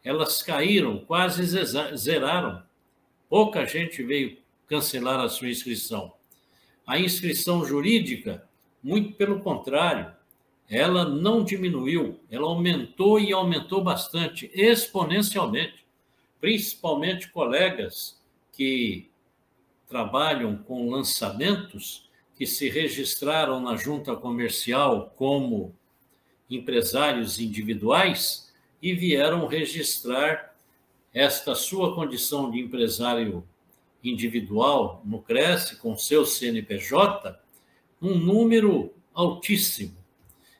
elas 0.03 0.43
caíram, 0.43 0.99
quase 0.99 1.43
zeraram. 1.95 2.61
Pouca 3.27 3.65
gente 3.65 4.03
veio 4.03 4.37
cancelar 4.67 5.19
a 5.19 5.27
sua 5.29 5.49
inscrição. 5.49 6.13
A 6.85 6.99
inscrição 6.99 7.65
jurídica, 7.65 8.47
muito 8.83 9.13
pelo 9.13 9.39
contrário, 9.39 10.13
ela 10.69 11.03
não 11.03 11.43
diminuiu, 11.43 12.19
ela 12.29 12.45
aumentou 12.45 13.19
e 13.19 13.33
aumentou 13.33 13.83
bastante, 13.83 14.47
exponencialmente. 14.53 15.83
Principalmente 16.39 17.31
colegas 17.31 18.21
que 18.53 19.09
trabalham 19.87 20.55
com 20.55 20.87
lançamentos 20.87 22.04
que 22.35 22.45
se 22.45 22.69
registraram 22.69 23.61
na 23.61 23.77
junta 23.77 24.15
comercial 24.15 25.13
como 25.15 25.73
empresários 26.49 27.39
individuais 27.39 28.53
e 28.81 28.93
vieram 28.93 29.47
registrar 29.47 30.53
esta 31.13 31.55
sua 31.55 31.95
condição 31.95 32.51
de 32.51 32.59
empresário 32.59 33.47
individual 34.03 35.01
no 35.05 35.21
Cresce 35.21 35.77
com 35.77 35.97
seu 35.97 36.25
CNPJ, 36.25 37.39
um 38.01 38.15
número 38.15 38.93
altíssimo. 39.13 39.95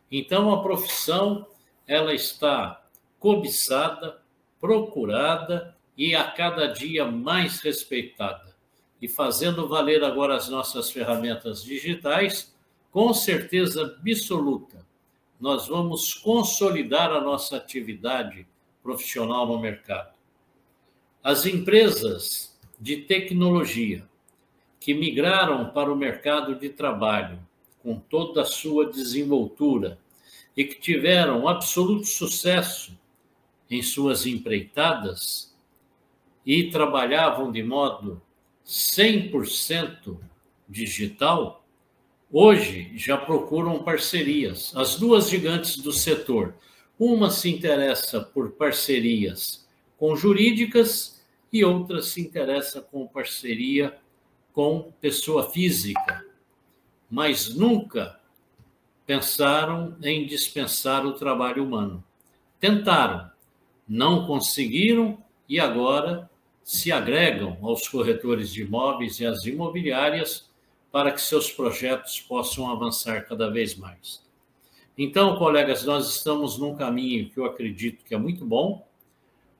Então 0.09 0.53
a 0.53 0.63
profissão 0.63 1.45
ela 1.85 2.13
está 2.13 2.83
cobiçada, 3.19 4.21
procurada 4.59 5.75
e 5.97 6.15
a 6.15 6.23
cada 6.23 6.67
dia 6.67 7.05
mais 7.05 7.59
respeitada 7.59 8.54
e 9.01 9.07
fazendo 9.07 9.67
valer 9.67 10.03
agora 10.03 10.35
as 10.35 10.49
nossas 10.49 10.89
ferramentas 10.89 11.63
digitais, 11.63 12.55
com 12.91 13.13
certeza 13.13 13.97
absoluta, 13.99 14.85
nós 15.39 15.67
vamos 15.67 16.13
consolidar 16.13 17.11
a 17.11 17.21
nossa 17.21 17.57
atividade 17.57 18.47
profissional 18.81 19.45
no 19.45 19.59
mercado. 19.59 20.15
As 21.23 21.45
empresas 21.45 22.57
de 22.79 22.97
tecnologia 22.97 24.07
que 24.79 24.93
migraram 24.93 25.71
para 25.71 25.91
o 25.91 25.95
mercado 25.95 26.55
de 26.55 26.69
trabalho 26.69 27.39
com 27.81 27.99
toda 27.99 28.43
a 28.43 28.45
sua 28.45 28.89
desenvoltura 28.89 29.99
e 30.55 30.63
que 30.63 30.79
tiveram 30.79 31.47
absoluto 31.47 32.05
sucesso 32.05 32.97
em 33.69 33.81
suas 33.81 34.25
empreitadas 34.25 35.55
e 36.45 36.69
trabalhavam 36.69 37.51
de 37.51 37.63
modo 37.63 38.21
100% 38.65 40.17
digital, 40.67 41.65
hoje 42.31 42.91
já 42.95 43.17
procuram 43.17 43.83
parcerias. 43.83 44.75
As 44.75 44.95
duas 44.95 45.29
gigantes 45.29 45.77
do 45.77 45.93
setor, 45.93 46.55
uma 46.97 47.29
se 47.29 47.49
interessa 47.49 48.21
por 48.21 48.51
parcerias 48.51 49.65
com 49.97 50.15
jurídicas 50.15 51.23
e 51.51 51.63
outra 51.63 52.01
se 52.01 52.21
interessa 52.21 52.81
com 52.81 53.07
parceria 53.07 53.97
com 54.51 54.91
pessoa 55.01 55.51
física, 55.51 56.25
mas 57.09 57.53
nunca 57.53 58.19
pensaram 59.05 59.95
em 60.01 60.25
dispensar 60.25 61.05
o 61.05 61.13
trabalho 61.13 61.63
humano. 61.63 62.03
Tentaram, 62.59 63.29
não 63.87 64.25
conseguiram 64.25 65.21
e 65.47 65.59
agora 65.59 66.29
se 66.65 66.91
agregam 66.91 67.59
aos 67.61 67.87
corretores 67.87 68.51
de 68.51 68.63
imóveis 68.63 69.19
e 69.19 69.25
às 69.25 69.45
imobiliárias 69.45 70.49
para 70.91 71.11
que 71.11 71.21
seus 71.21 71.51
projetos 71.51 72.19
possam 72.19 72.67
avançar 72.67 73.27
cada 73.27 73.51
vez 73.51 73.75
mais. 73.75 74.25
Então, 74.97 75.37
colegas, 75.37 75.85
nós 75.85 76.09
estamos 76.09 76.57
num 76.57 76.75
caminho 76.75 77.29
que 77.29 77.39
eu 77.39 77.45
acredito 77.45 78.03
que 78.03 78.15
é 78.15 78.17
muito 78.17 78.43
bom. 78.43 78.83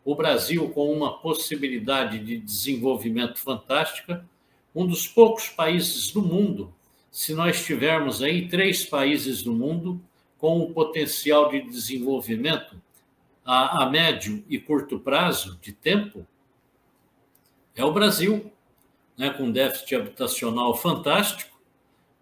O 0.04 0.16
Brasil, 0.16 0.68
com 0.70 0.92
uma 0.92 1.20
possibilidade 1.20 2.18
de 2.18 2.40
desenvolvimento 2.40 3.38
fantástica, 3.38 4.28
um 4.74 4.88
dos 4.88 5.08
poucos 5.08 5.48
países 5.48 6.12
do 6.12 6.24
mundo, 6.24 6.74
se 7.12 7.36
nós 7.36 7.64
tivermos 7.64 8.24
aí 8.24 8.48
três 8.48 8.84
países 8.84 9.44
do 9.44 9.54
mundo 9.54 10.02
com 10.40 10.60
um 10.60 10.74
potencial 10.74 11.52
de 11.52 11.62
desenvolvimento 11.62 12.82
a, 13.46 13.84
a 13.84 13.90
médio 13.92 14.44
e 14.50 14.58
curto 14.58 15.00
prazo 15.00 15.60
de 15.62 15.72
tempo 15.72 16.26
é 17.76 17.84
o 17.84 17.92
Brasil, 17.92 18.52
né, 19.18 19.30
com 19.30 19.52
déficit 19.52 19.96
habitacional 19.96 20.76
fantástico 20.76 21.56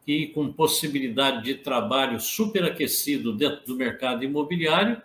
e 0.06 0.28
com 0.28 0.52
possibilidade 0.52 1.44
de 1.44 1.56
trabalho 1.56 2.20
superaquecido 2.20 3.34
dentro 3.34 3.66
do 3.66 3.76
mercado 3.76 4.24
imobiliário 4.24 5.02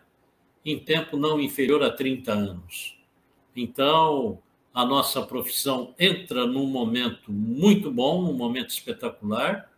em 0.64 0.78
tempo 0.78 1.16
não 1.16 1.40
inferior 1.40 1.82
a 1.82 1.90
30 1.90 2.32
anos. 2.32 2.98
Então, 3.54 4.38
a 4.74 4.84
nossa 4.84 5.22
profissão 5.22 5.94
entra 5.98 6.46
num 6.46 6.66
momento 6.66 7.32
muito 7.32 7.90
bom, 7.90 8.28
um 8.28 8.34
momento 8.34 8.70
espetacular, 8.70 9.70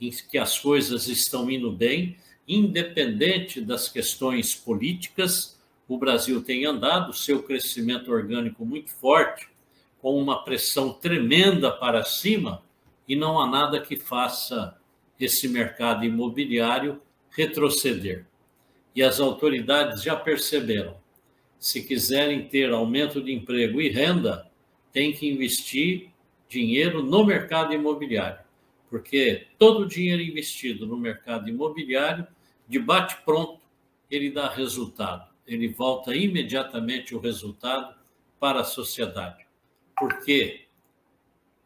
em 0.00 0.10
que 0.10 0.38
as 0.38 0.58
coisas 0.58 1.08
estão 1.08 1.50
indo 1.50 1.70
bem, 1.70 2.16
independente 2.48 3.60
das 3.60 3.88
questões 3.88 4.54
políticas. 4.54 5.60
O 5.86 5.98
Brasil 5.98 6.42
tem 6.42 6.64
andado, 6.64 7.12
seu 7.12 7.42
crescimento 7.42 8.10
orgânico 8.10 8.64
muito 8.64 8.90
forte, 8.90 9.49
com 10.00 10.16
uma 10.16 10.44
pressão 10.44 10.92
tremenda 10.92 11.70
para 11.70 12.02
cima, 12.04 12.62
e 13.06 13.16
não 13.16 13.40
há 13.40 13.46
nada 13.46 13.80
que 13.80 13.96
faça 13.96 14.76
esse 15.18 15.48
mercado 15.48 16.04
imobiliário 16.04 17.00
retroceder. 17.30 18.26
E 18.94 19.02
as 19.02 19.20
autoridades 19.20 20.02
já 20.02 20.16
perceberam. 20.16 20.96
Se 21.58 21.82
quiserem 21.82 22.48
ter 22.48 22.72
aumento 22.72 23.22
de 23.22 23.32
emprego 23.32 23.80
e 23.80 23.88
renda, 23.88 24.50
tem 24.92 25.12
que 25.12 25.28
investir 25.28 26.10
dinheiro 26.48 27.02
no 27.02 27.24
mercado 27.24 27.72
imobiliário, 27.72 28.40
porque 28.88 29.46
todo 29.58 29.82
o 29.82 29.86
dinheiro 29.86 30.22
investido 30.22 30.86
no 30.86 30.96
mercado 30.96 31.48
imobiliário, 31.48 32.26
de 32.66 32.78
bate-pronto, 32.78 33.60
ele 34.10 34.30
dá 34.30 34.48
resultado. 34.48 35.30
Ele 35.46 35.68
volta 35.68 36.14
imediatamente 36.14 37.14
o 37.14 37.20
resultado 37.20 37.94
para 38.38 38.60
a 38.60 38.64
sociedade. 38.64 39.49
Porque 40.00 40.62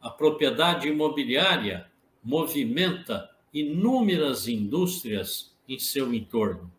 a 0.01 0.09
propriedade 0.09 0.87
imobiliária 0.89 1.89
movimenta 2.21 3.29
inúmeras 3.53 4.47
indústrias 4.47 5.55
em 5.67 5.79
seu 5.79 6.13
entorno. 6.13 6.71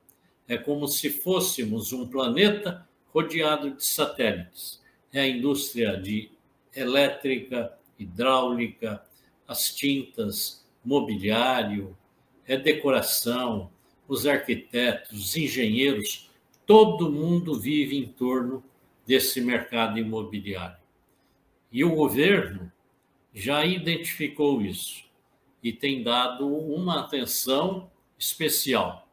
É 0.47 0.59
como 0.59 0.87
se 0.87 1.09
fôssemos 1.11 1.93
um 1.93 2.07
planeta 2.07 2.87
rodeado 3.13 3.71
de 3.71 3.85
satélites. 3.85 4.83
É 5.13 5.21
a 5.21 5.29
indústria 5.29 5.97
de 5.97 6.31
elétrica, 6.75 7.77
hidráulica, 7.99 9.03
as 9.49 9.75
tintas, 9.75 10.65
mobiliário, 10.85 11.97
é 12.47 12.57
decoração, 12.57 13.71
os 14.07 14.27
arquitetos, 14.27 15.19
os 15.19 15.37
engenheiros, 15.37 16.31
todo 16.67 17.11
mundo 17.11 17.59
vive 17.59 17.97
em 17.97 18.07
torno 18.07 18.63
desse 19.07 19.41
mercado 19.41 19.99
imobiliário. 19.99 20.86
E 21.71 21.85
o 21.85 21.95
governo 21.95 22.71
já 23.35 23.65
identificou 23.65 24.63
isso 24.63 25.05
e 25.63 25.73
tem 25.73 26.03
dado 26.03 26.47
uma 26.49 27.01
atenção 27.01 27.91
especial. 28.19 29.09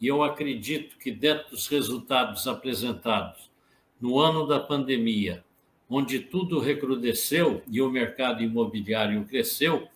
E 0.00 0.06
eu 0.06 0.22
acredito 0.22 0.98
que, 0.98 1.10
dentro 1.10 1.50
dos 1.50 1.68
resultados 1.68 2.46
apresentados 2.46 3.50
no 4.00 4.18
ano 4.18 4.46
da 4.46 4.58
pandemia, 4.58 5.44
onde 5.88 6.18
tudo 6.18 6.58
recrudesceu 6.58 7.62
e 7.70 7.80
o 7.80 7.90
mercado 7.90 8.42
imobiliário 8.42 9.24
cresceu, 9.24 9.88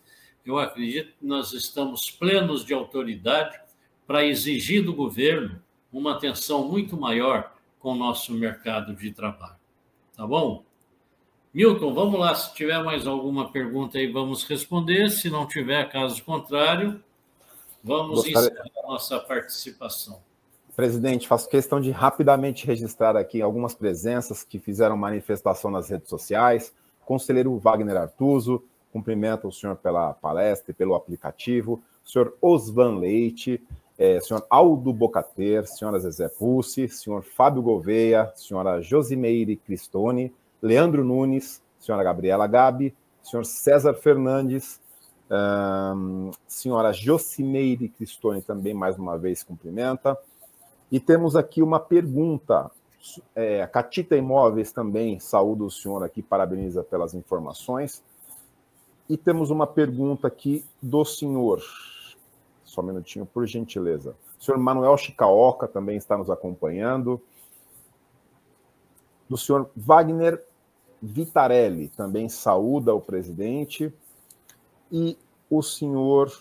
eu 0.45 0.57
acredito 0.57 1.13
que 1.19 1.25
nós 1.25 1.51
estamos 1.51 2.09
plenos 2.09 2.63
de 2.63 2.73
autoridade 2.73 3.59
para 4.07 4.25
exigir 4.25 4.83
do 4.83 4.93
governo 4.93 5.61
uma 5.91 6.13
atenção 6.13 6.67
muito 6.67 6.95
maior 6.95 7.53
com 7.79 7.91
o 7.91 7.95
nosso 7.95 8.33
mercado 8.33 8.95
de 8.95 9.11
trabalho. 9.11 9.57
Tá 10.15 10.25
bom? 10.25 10.63
Milton, 11.57 11.91
vamos 11.91 12.19
lá. 12.19 12.35
Se 12.35 12.53
tiver 12.53 12.83
mais 12.83 13.07
alguma 13.07 13.51
pergunta 13.51 13.97
aí, 13.97 14.05
vamos 14.05 14.43
responder. 14.43 15.09
Se 15.09 15.27
não 15.27 15.47
tiver, 15.47 15.89
caso 15.89 16.23
contrário, 16.23 17.03
vamos 17.83 18.25
Gostaria... 18.25 18.49
encerrar 18.51 18.69
a 18.83 18.87
nossa 18.87 19.19
participação. 19.19 20.19
Presidente, 20.75 21.27
faço 21.27 21.49
questão 21.49 21.81
de 21.81 21.89
rapidamente 21.89 22.67
registrar 22.67 23.17
aqui 23.17 23.41
algumas 23.41 23.73
presenças 23.73 24.43
que 24.43 24.59
fizeram 24.59 24.95
manifestação 24.95 25.71
nas 25.71 25.89
redes 25.89 26.07
sociais. 26.09 26.71
Conselheiro 27.03 27.57
Wagner 27.57 27.97
Artuso, 27.97 28.63
cumprimento 28.93 29.47
o 29.47 29.51
senhor 29.51 29.77
pela 29.77 30.13
palestra 30.13 30.69
e 30.69 30.75
pelo 30.75 30.93
aplicativo. 30.93 31.81
senhor 32.05 32.37
Osvan 32.39 32.99
Leite, 32.99 33.59
é, 33.97 34.19
senhor 34.19 34.45
Aldo 34.47 34.93
Bocater, 34.93 35.65
senhora 35.65 35.97
Zezé 35.97 36.29
Pulse, 36.29 36.87
senhor 36.87 37.23
Fábio 37.23 37.63
Gouveia, 37.63 38.31
senhora 38.35 38.79
Josimeire 38.79 39.55
Cristone, 39.55 40.31
Leandro 40.61 41.03
Nunes, 41.03 41.61
senhora 41.79 42.03
Gabriela 42.03 42.47
Gabi, 42.47 42.95
senhor 43.23 43.45
César 43.45 43.93
Fernandes, 43.93 44.79
um, 45.29 46.31
senhora 46.47 46.93
Jocimeire 46.93 47.89
Cristone 47.89 48.41
também, 48.41 48.73
mais 48.73 48.97
uma 48.97 49.17
vez, 49.17 49.43
cumprimenta. 49.43 50.17
E 50.91 50.99
temos 50.99 51.35
aqui 51.35 51.61
uma 51.61 51.79
pergunta. 51.79 52.71
É, 53.35 53.61
a 53.61 53.67
Catita 53.67 54.15
Imóveis 54.15 54.71
também 54.71 55.19
saúda 55.19 55.63
o 55.63 55.71
senhor 55.71 56.03
aqui, 56.03 56.21
parabeniza 56.21 56.83
pelas 56.83 57.13
informações. 57.13 58.03
E 59.09 59.15
temos 59.15 59.49
uma 59.49 59.67
pergunta 59.67 60.27
aqui 60.27 60.65
do 60.81 61.05
senhor. 61.05 61.61
Só 62.63 62.81
um 62.81 62.85
minutinho, 62.85 63.25
por 63.25 63.45
gentileza. 63.45 64.15
O 64.39 64.43
senhor 64.43 64.57
Manuel 64.57 64.97
Chicaoca 64.97 65.67
também 65.67 65.97
está 65.97 66.17
nos 66.17 66.29
acompanhando 66.29 67.21
do 69.29 69.37
senhor 69.37 69.69
Wagner 69.75 70.43
Vitarelli, 71.01 71.89
também 71.89 72.27
saúda 72.27 72.93
o 72.93 73.01
presidente, 73.01 73.93
e 74.91 75.17
o 75.49 75.61
senhor. 75.61 76.31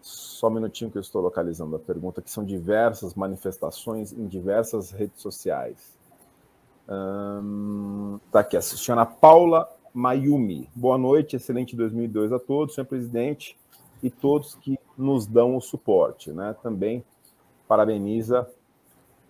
Só 0.00 0.48
um 0.48 0.52
minutinho 0.52 0.90
que 0.90 0.96
eu 0.96 1.02
estou 1.02 1.20
localizando 1.20 1.76
a 1.76 1.78
pergunta, 1.78 2.22
que 2.22 2.30
são 2.30 2.44
diversas 2.44 3.14
manifestações 3.14 4.12
em 4.12 4.26
diversas 4.26 4.90
redes 4.90 5.20
sociais. 5.20 5.98
Está 8.26 8.40
aqui, 8.40 8.56
a 8.56 8.62
senhora 8.62 9.04
Paula 9.04 9.70
Mayumi. 9.92 10.68
Boa 10.74 10.96
noite, 10.96 11.36
excelente 11.36 11.76
2002 11.76 12.32
a 12.32 12.38
todos, 12.38 12.74
senhor 12.74 12.86
presidente, 12.86 13.58
e 14.02 14.10
todos 14.10 14.54
que 14.54 14.78
nos 14.96 15.26
dão 15.26 15.54
o 15.56 15.60
suporte. 15.60 16.32
Né? 16.32 16.56
Também 16.62 17.04
parabeniza 17.68 18.48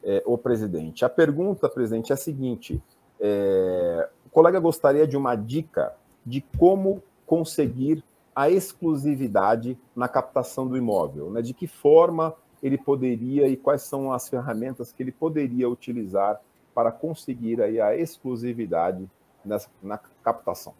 é, 0.05 0.23
o 0.27 0.37
presidente. 0.39 1.05
A 1.05 1.09
pergunta, 1.09 1.69
presidente, 1.69 2.13
é 2.13 2.15
a 2.15 2.19
seguinte: 2.19 2.81
é, 3.21 4.09
o 4.27 4.31
colega 4.31 4.59
gostaria 4.59 5.07
de 5.07 5.17
uma 5.17 5.35
dica 5.35 5.95
de 6.25 6.41
como 6.59 7.03
conseguir 7.27 8.03
a 8.35 8.49
exclusividade 8.49 9.77
na 9.95 10.09
captação 10.09 10.67
do 10.67 10.77
imóvel, 10.77 11.31
né? 11.31 11.43
De 11.43 11.53
que 11.53 11.67
forma 11.67 12.35
ele 12.63 12.79
poderia 12.79 13.49
e 13.49 13.57
quais 13.57 13.83
são 13.83 14.13
as 14.13 14.29
ferramentas 14.29 14.93
que 14.93 15.03
ele 15.03 15.13
poderia 15.13 15.69
utilizar 15.69 16.41
para 16.75 16.93
conseguir 16.93 17.61
aí 17.61 17.81
a 17.81 17.97
exclusividade 17.97 19.09
nessa, 19.45 19.69
na 19.83 19.99
captação. 19.99 20.75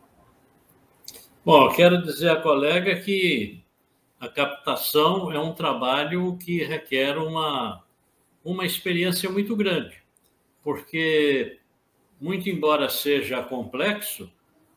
Bom, 1.45 1.69
quero 1.71 2.03
dizer 2.03 2.31
à 2.31 2.37
colega 2.41 3.01
que 3.01 3.63
a 4.21 4.29
captação 4.29 5.33
é 5.33 5.41
um 5.41 5.53
trabalho 5.53 6.37
que 6.37 6.63
requer 6.63 7.17
uma 7.17 7.83
uma 8.45 8.65
experiência 8.65 9.29
muito 9.31 9.55
grande, 9.55 10.03
porque, 10.63 11.59
muito 12.21 12.49
embora 12.49 12.89
seja 12.89 13.43
complexo, 13.43 14.31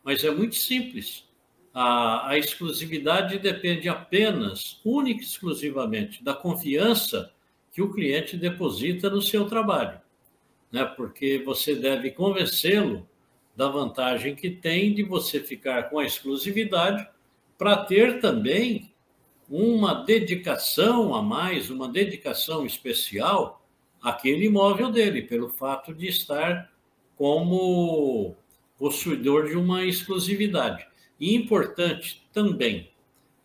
mas 0.04 0.24
é 0.24 0.32
muito 0.32 0.56
simples. 0.56 1.28
A, 1.74 2.30
a 2.30 2.38
exclusividade 2.38 3.40
depende 3.40 3.90
apenas, 3.90 4.80
única 4.84 5.22
e 5.22 5.26
exclusivamente, 5.26 6.24
da 6.24 6.34
confiança 6.34 7.34
que 7.72 7.82
o 7.82 7.92
cliente 7.92 8.38
deposita 8.38 9.10
no 9.10 9.22
seu 9.22 9.46
trabalho, 9.46 10.00
né? 10.72 10.86
porque 10.86 11.42
você 11.44 11.74
deve 11.74 12.12
convencê-lo 12.12 13.08
da 13.56 13.68
vantagem 13.68 14.36
que 14.36 14.50
tem 14.50 14.94
de 14.94 15.04
você 15.04 15.40
ficar 15.40 15.90
com 15.90 16.00
a 16.00 16.06
exclusividade 16.06 17.08
para 17.58 17.78
ter 17.78 18.20
também 18.20 18.93
uma 19.50 19.94
dedicação 20.04 21.14
a 21.14 21.22
mais, 21.22 21.70
uma 21.70 21.88
dedicação 21.88 22.66
especial 22.66 23.66
àquele 24.02 24.46
imóvel 24.46 24.92
dele, 24.92 25.22
pelo 25.22 25.50
fato 25.50 25.94
de 25.94 26.08
estar 26.08 26.72
como 27.16 28.36
possuidor 28.78 29.48
de 29.48 29.56
uma 29.56 29.86
exclusividade. 29.86 30.86
E 31.20 31.36
importante 31.36 32.24
também 32.34 32.90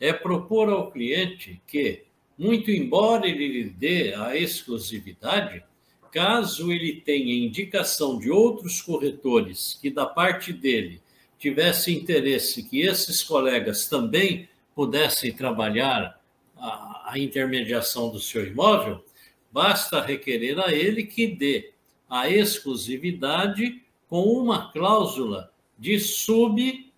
é 0.01 0.13
propor 0.13 0.69
ao 0.69 0.91
cliente 0.91 1.61
que, 1.67 2.05
muito 2.37 2.71
embora 2.71 3.29
ele 3.29 3.47
lhe 3.47 3.71
dê 3.71 4.15
a 4.15 4.37
exclusividade, 4.37 5.63
caso 6.11 6.73
ele 6.73 7.01
tenha 7.01 7.47
indicação 7.47 8.19
de 8.19 8.31
outros 8.31 8.81
corretores 8.81 9.79
que, 9.81 9.91
da 9.91 10.07
parte 10.07 10.53
dele, 10.53 11.01
tivesse 11.39 11.95
interesse 11.95 12.63
que 12.63 12.81
esses 12.81 13.23
colegas 13.23 13.89
também 13.89 14.49
pudessem 14.79 15.33
trabalhar 15.33 16.23
a, 16.57 17.11
a 17.11 17.19
intermediação 17.19 18.11
do 18.11 18.21
seu 18.21 18.47
imóvel, 18.47 19.05
basta 19.51 20.01
requerer 20.01 20.57
a 20.61 20.73
ele 20.73 21.03
que 21.03 21.27
dê 21.27 21.73
a 22.09 22.31
exclusividade 22.31 23.83
com 24.09 24.23
uma 24.23 24.71
cláusula 24.71 25.53
de 25.77 25.99
sublocação. 25.99 26.93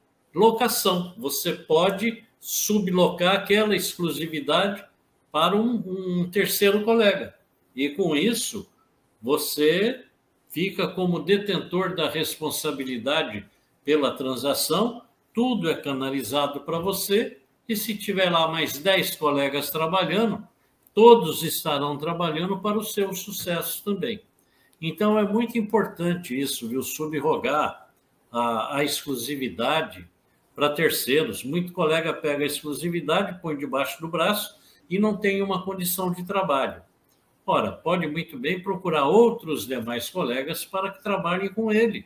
Você 1.17 1.55
pode 1.55 2.23
sublocar 2.39 3.37
aquela 3.37 3.75
exclusividade 3.75 4.85
para 5.33 5.57
um, 5.57 5.77
um 5.77 6.31
terceiro 6.31 6.85
colega. 6.85 7.35
E 7.75 7.89
com 7.89 8.15
isso, 8.15 8.69
você 9.23 10.05
fica 10.51 10.87
como 10.87 11.21
detentor 11.21 11.97
da 11.97 12.11
responsabilidade 12.11 13.49
pela 13.83 14.15
transação, 14.15 15.01
tudo 15.33 15.71
é 15.71 15.75
canalizado 15.75 16.61
para 16.61 16.79
você, 16.79 17.40
e 17.71 17.77
se 17.77 17.95
tiver 17.95 18.29
lá 18.31 18.49
mais 18.49 18.79
10 18.79 19.15
colegas 19.15 19.71
trabalhando, 19.71 20.45
todos 20.93 21.45
estarão 21.45 21.97
trabalhando 21.97 22.59
para 22.59 22.77
o 22.77 22.83
seu 22.83 23.13
sucesso 23.13 23.85
também. 23.85 24.21
Então 24.83 25.17
é 25.17 25.23
muito 25.23 25.57
importante 25.57 26.37
isso, 26.37 26.69
viu? 26.69 26.83
Subrogar 26.83 27.89
a, 28.33 28.79
a 28.79 28.83
exclusividade 28.83 30.05
para 30.53 30.71
terceiros. 30.71 31.45
Muito 31.45 31.73
colega 31.73 32.13
pega 32.13 32.43
a 32.43 32.47
exclusividade, 32.47 33.41
põe 33.41 33.57
debaixo 33.57 34.01
do 34.01 34.09
braço 34.09 34.59
e 34.91 34.99
não 34.99 35.17
tem 35.17 35.41
uma 35.41 35.63
condição 35.63 36.11
de 36.11 36.25
trabalho. 36.25 36.83
Ora, 37.47 37.71
pode 37.71 38.05
muito 38.09 38.37
bem 38.37 38.61
procurar 38.61 39.07
outros 39.07 39.65
demais 39.65 40.11
colegas 40.11 40.65
para 40.65 40.91
que 40.91 41.05
trabalhem 41.05 41.55
com 41.55 41.71
ele, 41.71 42.05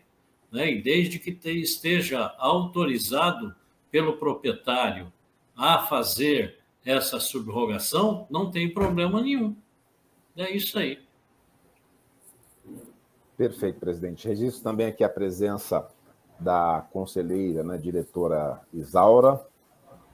né? 0.53 0.71
E 0.71 0.83
desde 0.83 1.19
que 1.19 1.31
esteja 1.49 2.35
autorizado 2.37 3.55
pelo 3.91 4.19
proprietário 4.19 5.11
a 5.57 5.81
fazer 5.87 6.59
essa 6.85 7.19
subrogação, 7.19 8.27
não 8.31 8.51
tem 8.51 8.73
problema 8.73 9.23
nenhum. 9.23 9.57
É 10.37 10.51
isso 10.51 10.79
aí. 10.79 10.99
Perfeito, 13.37 13.81
presidente. 13.81 14.29
Registro 14.29 14.63
também 14.63 14.87
aqui 14.87 15.03
a 15.03 15.09
presença 15.09 15.89
da 16.39 16.87
conselheira, 16.93 17.63
né, 17.63 17.79
diretora 17.79 18.61
Isaura, 18.73 19.41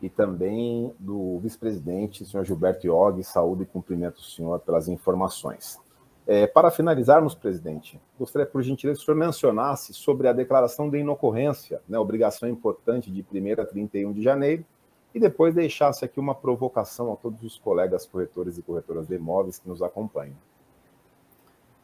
e 0.00 0.08
também 0.08 0.94
do 0.98 1.38
vice-presidente, 1.40 2.24
senhor 2.24 2.44
Gilberto 2.44 2.86
Iog. 2.86 3.22
Saúde 3.22 3.64
e 3.64 3.66
cumprimento 3.66 4.18
o 4.18 4.22
senhor 4.22 4.60
pelas 4.60 4.88
informações. 4.88 5.78
É, 6.26 6.46
para 6.46 6.70
finalizarmos, 6.70 7.34
presidente, 7.34 8.00
gostaria, 8.18 8.46
por 8.46 8.62
gentileza, 8.62 8.98
que 8.98 9.02
o 9.02 9.06
senhor 9.06 9.16
mencionasse 9.16 9.92
sobre 9.92 10.28
a 10.28 10.32
declaração 10.32 10.88
de 10.88 10.98
inocorrência, 10.98 11.82
né, 11.88 11.98
obrigação 11.98 12.48
importante 12.48 13.10
de 13.10 13.22
1 13.22 13.60
a 13.60 13.66
31 13.66 14.12
de 14.12 14.22
janeiro, 14.22 14.64
e 15.14 15.18
depois 15.18 15.54
deixasse 15.54 16.04
aqui 16.04 16.20
uma 16.20 16.34
provocação 16.34 17.12
a 17.12 17.16
todos 17.16 17.42
os 17.42 17.58
colegas 17.58 18.06
corretores 18.06 18.58
e 18.58 18.62
corretoras 18.62 19.08
de 19.08 19.14
imóveis 19.14 19.58
que 19.58 19.68
nos 19.68 19.82
acompanham. 19.82 20.36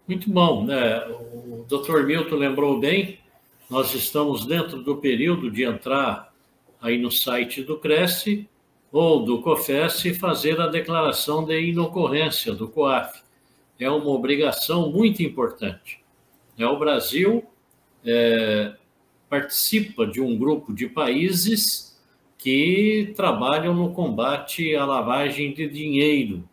Muito 0.07 0.31
bom. 0.31 0.65
Né? 0.65 0.99
O 1.09 1.65
doutor 1.69 2.05
Milton 2.05 2.37
lembrou 2.37 2.79
bem, 2.79 3.19
nós 3.69 3.93
estamos 3.95 4.47
dentro 4.47 4.83
do 4.83 4.97
período 4.97 5.51
de 5.51 5.65
entrar 5.65 6.33
aí 6.81 6.99
no 6.99 7.11
site 7.11 7.63
do 7.63 7.79
Cresce 7.79 8.49
ou 8.93 9.25
do 9.25 9.43
COFES 9.43 10.05
e 10.05 10.15
fazer 10.15 10.61
a 10.61 10.69
declaração 10.69 11.45
de 11.45 11.61
inocorrência 11.61 12.53
do 12.55 12.69
COAF. 12.69 13.23
É 13.79 13.91
uma 13.91 14.09
obrigação 14.11 14.91
muito 14.91 15.23
importante. 15.23 16.01
É, 16.57 16.67
o 16.67 16.79
Brasil 16.79 17.45
é, 18.05 18.75
participa 19.29 20.07
de 20.07 20.21
um 20.21 20.39
grupo 20.39 20.73
de 20.73 20.89
países 20.89 21.96
que 22.47 23.13
trabalham 23.17 23.75
no 23.75 23.93
combate 23.93 24.77
à 24.77 24.85
lavagem 24.85 25.53
de 25.53 25.69
dinheiro 25.69 26.49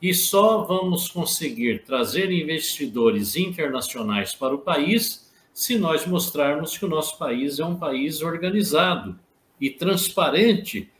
e 0.00 0.12
só 0.12 0.62
vamos 0.64 1.08
conseguir 1.08 1.84
trazer 1.84 2.30
investidores 2.30 3.34
internacionais 3.34 4.34
para 4.34 4.54
o 4.54 4.58
país 4.58 5.32
se 5.54 5.78
nós 5.78 6.06
mostrarmos 6.06 6.76
que 6.76 6.84
o 6.84 6.88
nosso 6.88 7.16
país 7.16 7.58
é 7.58 7.64
um 7.64 7.76
país 7.76 8.20
organizado 8.20 9.18
e 9.58 9.70
transparente 9.70 10.92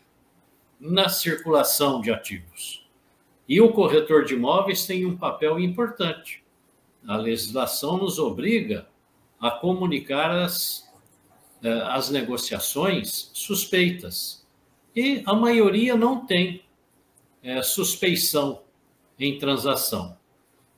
na 0.81 1.11
circulação 1.11 2.01
de 2.01 2.11
ativos. 2.11 2.89
E 3.47 3.61
o 3.61 3.71
corretor 3.71 4.25
de 4.25 4.33
imóveis 4.33 4.87
tem 4.87 5.05
um 5.05 5.15
papel 5.15 5.61
importante. 5.61 6.43
A 7.07 7.19
legislação 7.19 7.99
nos 7.99 8.19
obriga 8.19 8.89
a 9.39 9.51
comunicar 9.51 10.31
as, 10.31 10.91
eh, 11.63 11.83
as 11.91 12.09
negociações 12.09 13.31
suspeitas. 13.35 14.38
E 15.01 15.23
a 15.27 15.33
maioria 15.33 15.95
não 15.95 16.27
tem 16.27 16.61
é, 17.41 17.63
suspeição 17.63 18.65
em 19.17 19.39
transação. 19.39 20.19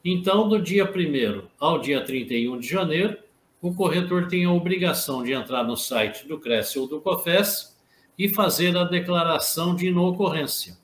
Então, 0.05 0.47
do 0.47 0.61
dia 0.61 0.85
1 0.85 1.49
ao 1.59 1.79
dia 1.79 2.05
31 2.05 2.59
de 2.59 2.69
janeiro, 2.69 3.17
o 3.63 3.73
corretor 3.73 4.29
tem 4.29 4.45
a 4.45 4.53
obrigação 4.53 5.23
de 5.23 5.33
entrar 5.33 5.65
no 5.65 5.75
site 5.75 6.29
do 6.29 6.39
Cresce 6.39 6.79
ou 6.79 6.87
do 6.87 7.01
COFES 7.01 7.75
e 8.19 8.29
fazer 8.29 8.77
a 8.77 8.85
declaração 8.85 9.75
de 9.75 9.87
inocorrência. 9.87 10.77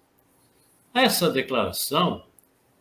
Essa 0.95 1.29
declaração 1.29 2.25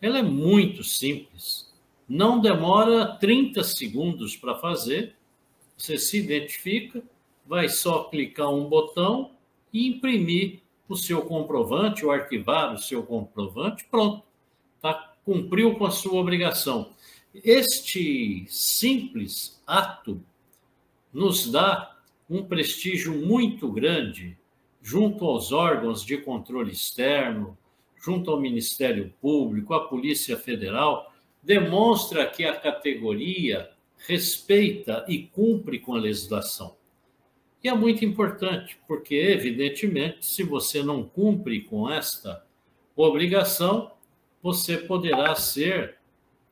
ela 0.01 0.19
é 0.19 0.23
muito 0.23 0.85
simples. 0.85 1.69
Não 2.07 2.39
demora 2.39 3.17
30 3.17 3.61
segundos 3.61 4.37
para 4.37 4.55
fazer. 4.55 5.17
Você 5.75 5.97
se 5.97 6.17
identifica, 6.17 7.03
vai 7.45 7.67
só 7.67 8.05
clicar 8.05 8.49
um 8.49 8.69
botão 8.69 9.34
e 9.75 9.87
imprimir 9.89 10.61
o 10.87 10.95
seu 10.95 11.23
comprovante 11.23 12.05
ou 12.05 12.11
arquivar 12.11 12.73
o 12.73 12.77
seu 12.77 13.03
comprovante, 13.03 13.83
pronto 13.91 14.23
tá, 14.81 15.13
cumpriu 15.25 15.75
com 15.75 15.85
a 15.85 15.91
sua 15.91 16.13
obrigação. 16.13 16.93
Este 17.33 18.45
simples 18.47 19.61
ato 19.67 20.23
nos 21.11 21.51
dá 21.51 21.93
um 22.29 22.41
prestígio 22.45 23.13
muito 23.25 23.69
grande 23.69 24.37
junto 24.81 25.25
aos 25.25 25.51
órgãos 25.51 26.05
de 26.05 26.19
controle 26.19 26.71
externo, 26.71 27.57
junto 28.01 28.31
ao 28.31 28.39
Ministério 28.39 29.13
Público, 29.19 29.73
à 29.73 29.85
Polícia 29.85 30.37
Federal, 30.37 31.13
demonstra 31.43 32.25
que 32.25 32.45
a 32.45 32.55
categoria 32.55 33.69
respeita 34.07 35.03
e 35.09 35.23
cumpre 35.23 35.79
com 35.79 35.95
a 35.95 35.99
legislação. 35.99 36.77
E 37.65 37.67
é 37.67 37.73
muito 37.73 38.05
importante, 38.05 38.77
porque, 38.87 39.15
evidentemente, 39.15 40.23
se 40.23 40.43
você 40.43 40.83
não 40.83 41.03
cumpre 41.03 41.61
com 41.61 41.89
esta 41.89 42.45
obrigação, 42.95 43.91
você 44.39 44.77
poderá 44.77 45.33
ser 45.33 45.97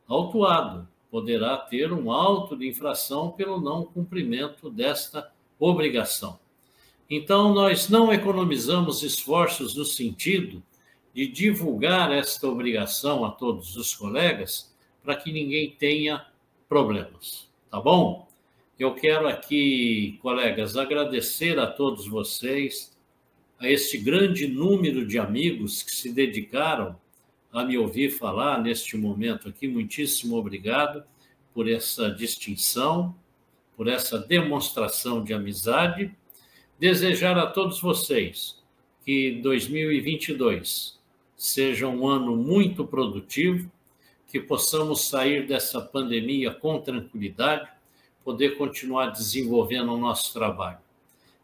autuado, 0.08 0.88
poderá 1.12 1.56
ter 1.56 1.94
um 1.94 2.12
auto 2.12 2.58
de 2.58 2.68
infração 2.68 3.30
pelo 3.30 3.62
não 3.62 3.86
cumprimento 3.86 4.72
desta 4.72 5.32
obrigação. 5.60 6.40
Então, 7.08 7.54
nós 7.54 7.90
não 7.90 8.12
economizamos 8.12 9.04
esforços 9.04 9.76
no 9.76 9.86
sentido 9.86 10.64
de 11.14 11.28
divulgar 11.28 12.12
esta 12.12 12.48
obrigação 12.48 13.24
a 13.24 13.30
todos 13.30 13.78
os 13.78 13.94
colegas 13.94 14.76
para 15.04 15.16
que 15.16 15.32
ninguém 15.32 15.76
tenha 15.78 16.26
problemas, 16.68 17.48
tá 17.70 17.80
bom? 17.80 18.28
Eu 18.84 18.94
quero 18.94 19.30
aqui, 19.30 20.20
colegas, 20.22 20.76
agradecer 20.76 21.58
a 21.58 21.66
todos 21.66 22.06
vocês, 22.06 22.94
a 23.58 23.70
este 23.70 23.98
grande 23.98 24.46
número 24.46 25.08
de 25.08 25.18
amigos 25.18 25.82
que 25.82 25.96
se 25.96 26.12
dedicaram 26.12 27.00
a 27.50 27.64
me 27.64 27.78
ouvir 27.78 28.10
falar 28.10 28.62
neste 28.62 28.98
momento 28.98 29.48
aqui. 29.48 29.70
Muitíssimo 29.70 30.36
obrigado 30.36 31.02
por 31.54 31.70
essa 31.70 32.12
distinção, 32.12 33.16
por 33.78 33.88
essa 33.88 34.20
demonstração 34.20 35.24
de 35.24 35.34
amizade. 35.34 36.14
Desejar 36.78 37.38
a 37.38 37.48
todos 37.48 37.80
vocês 37.80 38.62
que 39.06 39.40
2022 39.42 41.00
seja 41.38 41.88
um 41.88 42.06
ano 42.06 42.36
muito 42.36 42.86
produtivo, 42.86 43.72
que 44.28 44.42
possamos 44.42 45.08
sair 45.08 45.48
dessa 45.48 45.80
pandemia 45.80 46.52
com 46.52 46.82
tranquilidade, 46.82 47.73
poder 48.24 48.58
continuar 48.58 49.12
desenvolvendo 49.12 49.94
o 49.94 49.98
nosso 49.98 50.34
trabalho. 50.34 50.80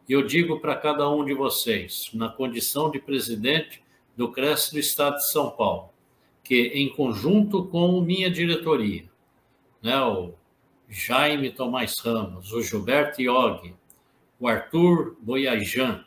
Eu 0.08 0.26
digo 0.26 0.60
para 0.60 0.76
cada 0.76 1.10
um 1.10 1.24
de 1.24 1.34
vocês, 1.34 2.10
na 2.14 2.30
condição 2.30 2.90
de 2.90 3.00
presidente 3.00 3.84
do 4.18 4.32
CRES 4.32 4.72
do 4.72 4.80
Estado 4.80 5.18
de 5.18 5.30
São 5.30 5.52
Paulo, 5.52 5.90
que, 6.44 6.72
em 6.74 6.90
conjunto 6.90 7.66
com 7.66 8.02
minha 8.02 8.30
diretoria, 8.30 9.08
né, 9.82 10.02
o 10.04 10.34
Jaime 10.90 11.52
Tomás 11.52 12.00
Ramos, 12.00 12.52
o 12.52 12.62
Gilberto 12.62 13.22
Iog, 13.22 13.76
o 14.40 14.48
Arthur 14.48 15.16
Boiajan, 15.22 16.04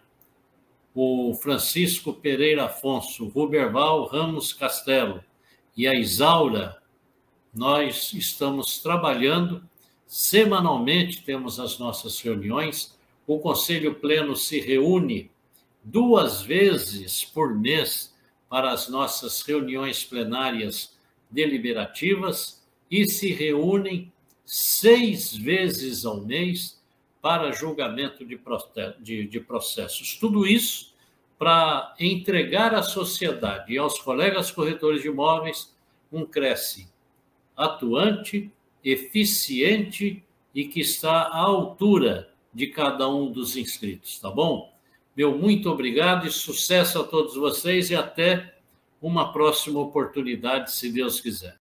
o 0.94 1.32
Francisco 1.34 2.12
Pereira 2.12 2.64
Afonso, 2.64 3.24
o 3.24 3.28
Ruberval 3.28 4.04
Ramos 4.06 4.52
Castelo 4.52 5.22
e 5.76 5.86
a 5.86 5.94
Isaura, 5.94 6.82
nós 7.54 8.12
estamos 8.12 8.78
trabalhando 8.80 9.62
semanalmente, 10.12 11.22
temos 11.22 11.58
as 11.58 11.78
nossas 11.78 12.20
reuniões. 12.20 12.94
O 13.26 13.38
Conselho 13.38 13.94
Pleno 13.94 14.36
se 14.36 14.60
reúne 14.60 15.30
duas 15.82 16.42
vezes 16.42 17.24
por 17.24 17.58
mês 17.58 18.14
para 18.46 18.72
as 18.72 18.90
nossas 18.90 19.40
reuniões 19.40 20.04
plenárias 20.04 20.94
deliberativas 21.30 22.62
e 22.90 23.08
se 23.08 23.32
reúnem 23.32 24.12
seis 24.44 25.34
vezes 25.34 26.04
ao 26.04 26.20
mês 26.20 26.78
para 27.22 27.50
julgamento 27.50 28.22
de, 28.22 28.36
processos. 29.40 30.18
Tudo 30.18 30.46
isso 30.46 30.92
para 31.38 31.94
entregar 31.98 32.74
à 32.74 32.82
sociedade 32.82 33.72
e 33.72 33.78
aos 33.78 33.98
colegas 33.98 34.50
corretores 34.50 35.00
de 35.00 35.08
imóveis 35.08 35.74
um 36.12 36.26
Cresce 36.26 36.86
atuante, 37.56 38.52
eficiente 38.84 40.22
e 40.54 40.66
que 40.66 40.80
está 40.80 41.22
à 41.22 41.38
altura 41.38 42.30
de 42.52 42.66
cada 42.66 43.08
um 43.08 43.30
dos 43.30 43.56
inscritos, 43.56 44.18
tá 44.18 44.30
bom? 44.30 44.72
Meu 45.16 45.36
muito 45.36 45.70
obrigado 45.70 46.26
e 46.26 46.30
sucesso 46.30 47.00
a 47.00 47.04
todos 47.04 47.34
vocês 47.34 47.90
e 47.90 47.94
até 47.94 48.54
uma 49.00 49.32
próxima 49.32 49.80
oportunidade, 49.80 50.72
se 50.72 50.90
Deus 50.90 51.20
quiser. 51.20 51.61